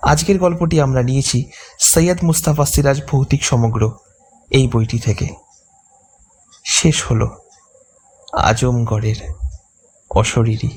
আজকের 0.02 0.39
গল্পটি 0.39 0.82
আমরা 0.82 1.04
নিয়েছি 1.04 1.50
সৈয়দ 1.80 2.18
মুস্তাফা 2.24 2.65
সিরাজ 2.65 3.02
ভৌতিক 3.12 3.46
সমগ্র 3.46 3.98
এই 4.50 4.68
বইটি 4.68 5.00
থেকে। 5.00 5.28
শেষ 6.65 7.04
হলো। 7.04 7.44
আজমগড়ের 8.36 9.19
অশরীরী। 10.12 10.71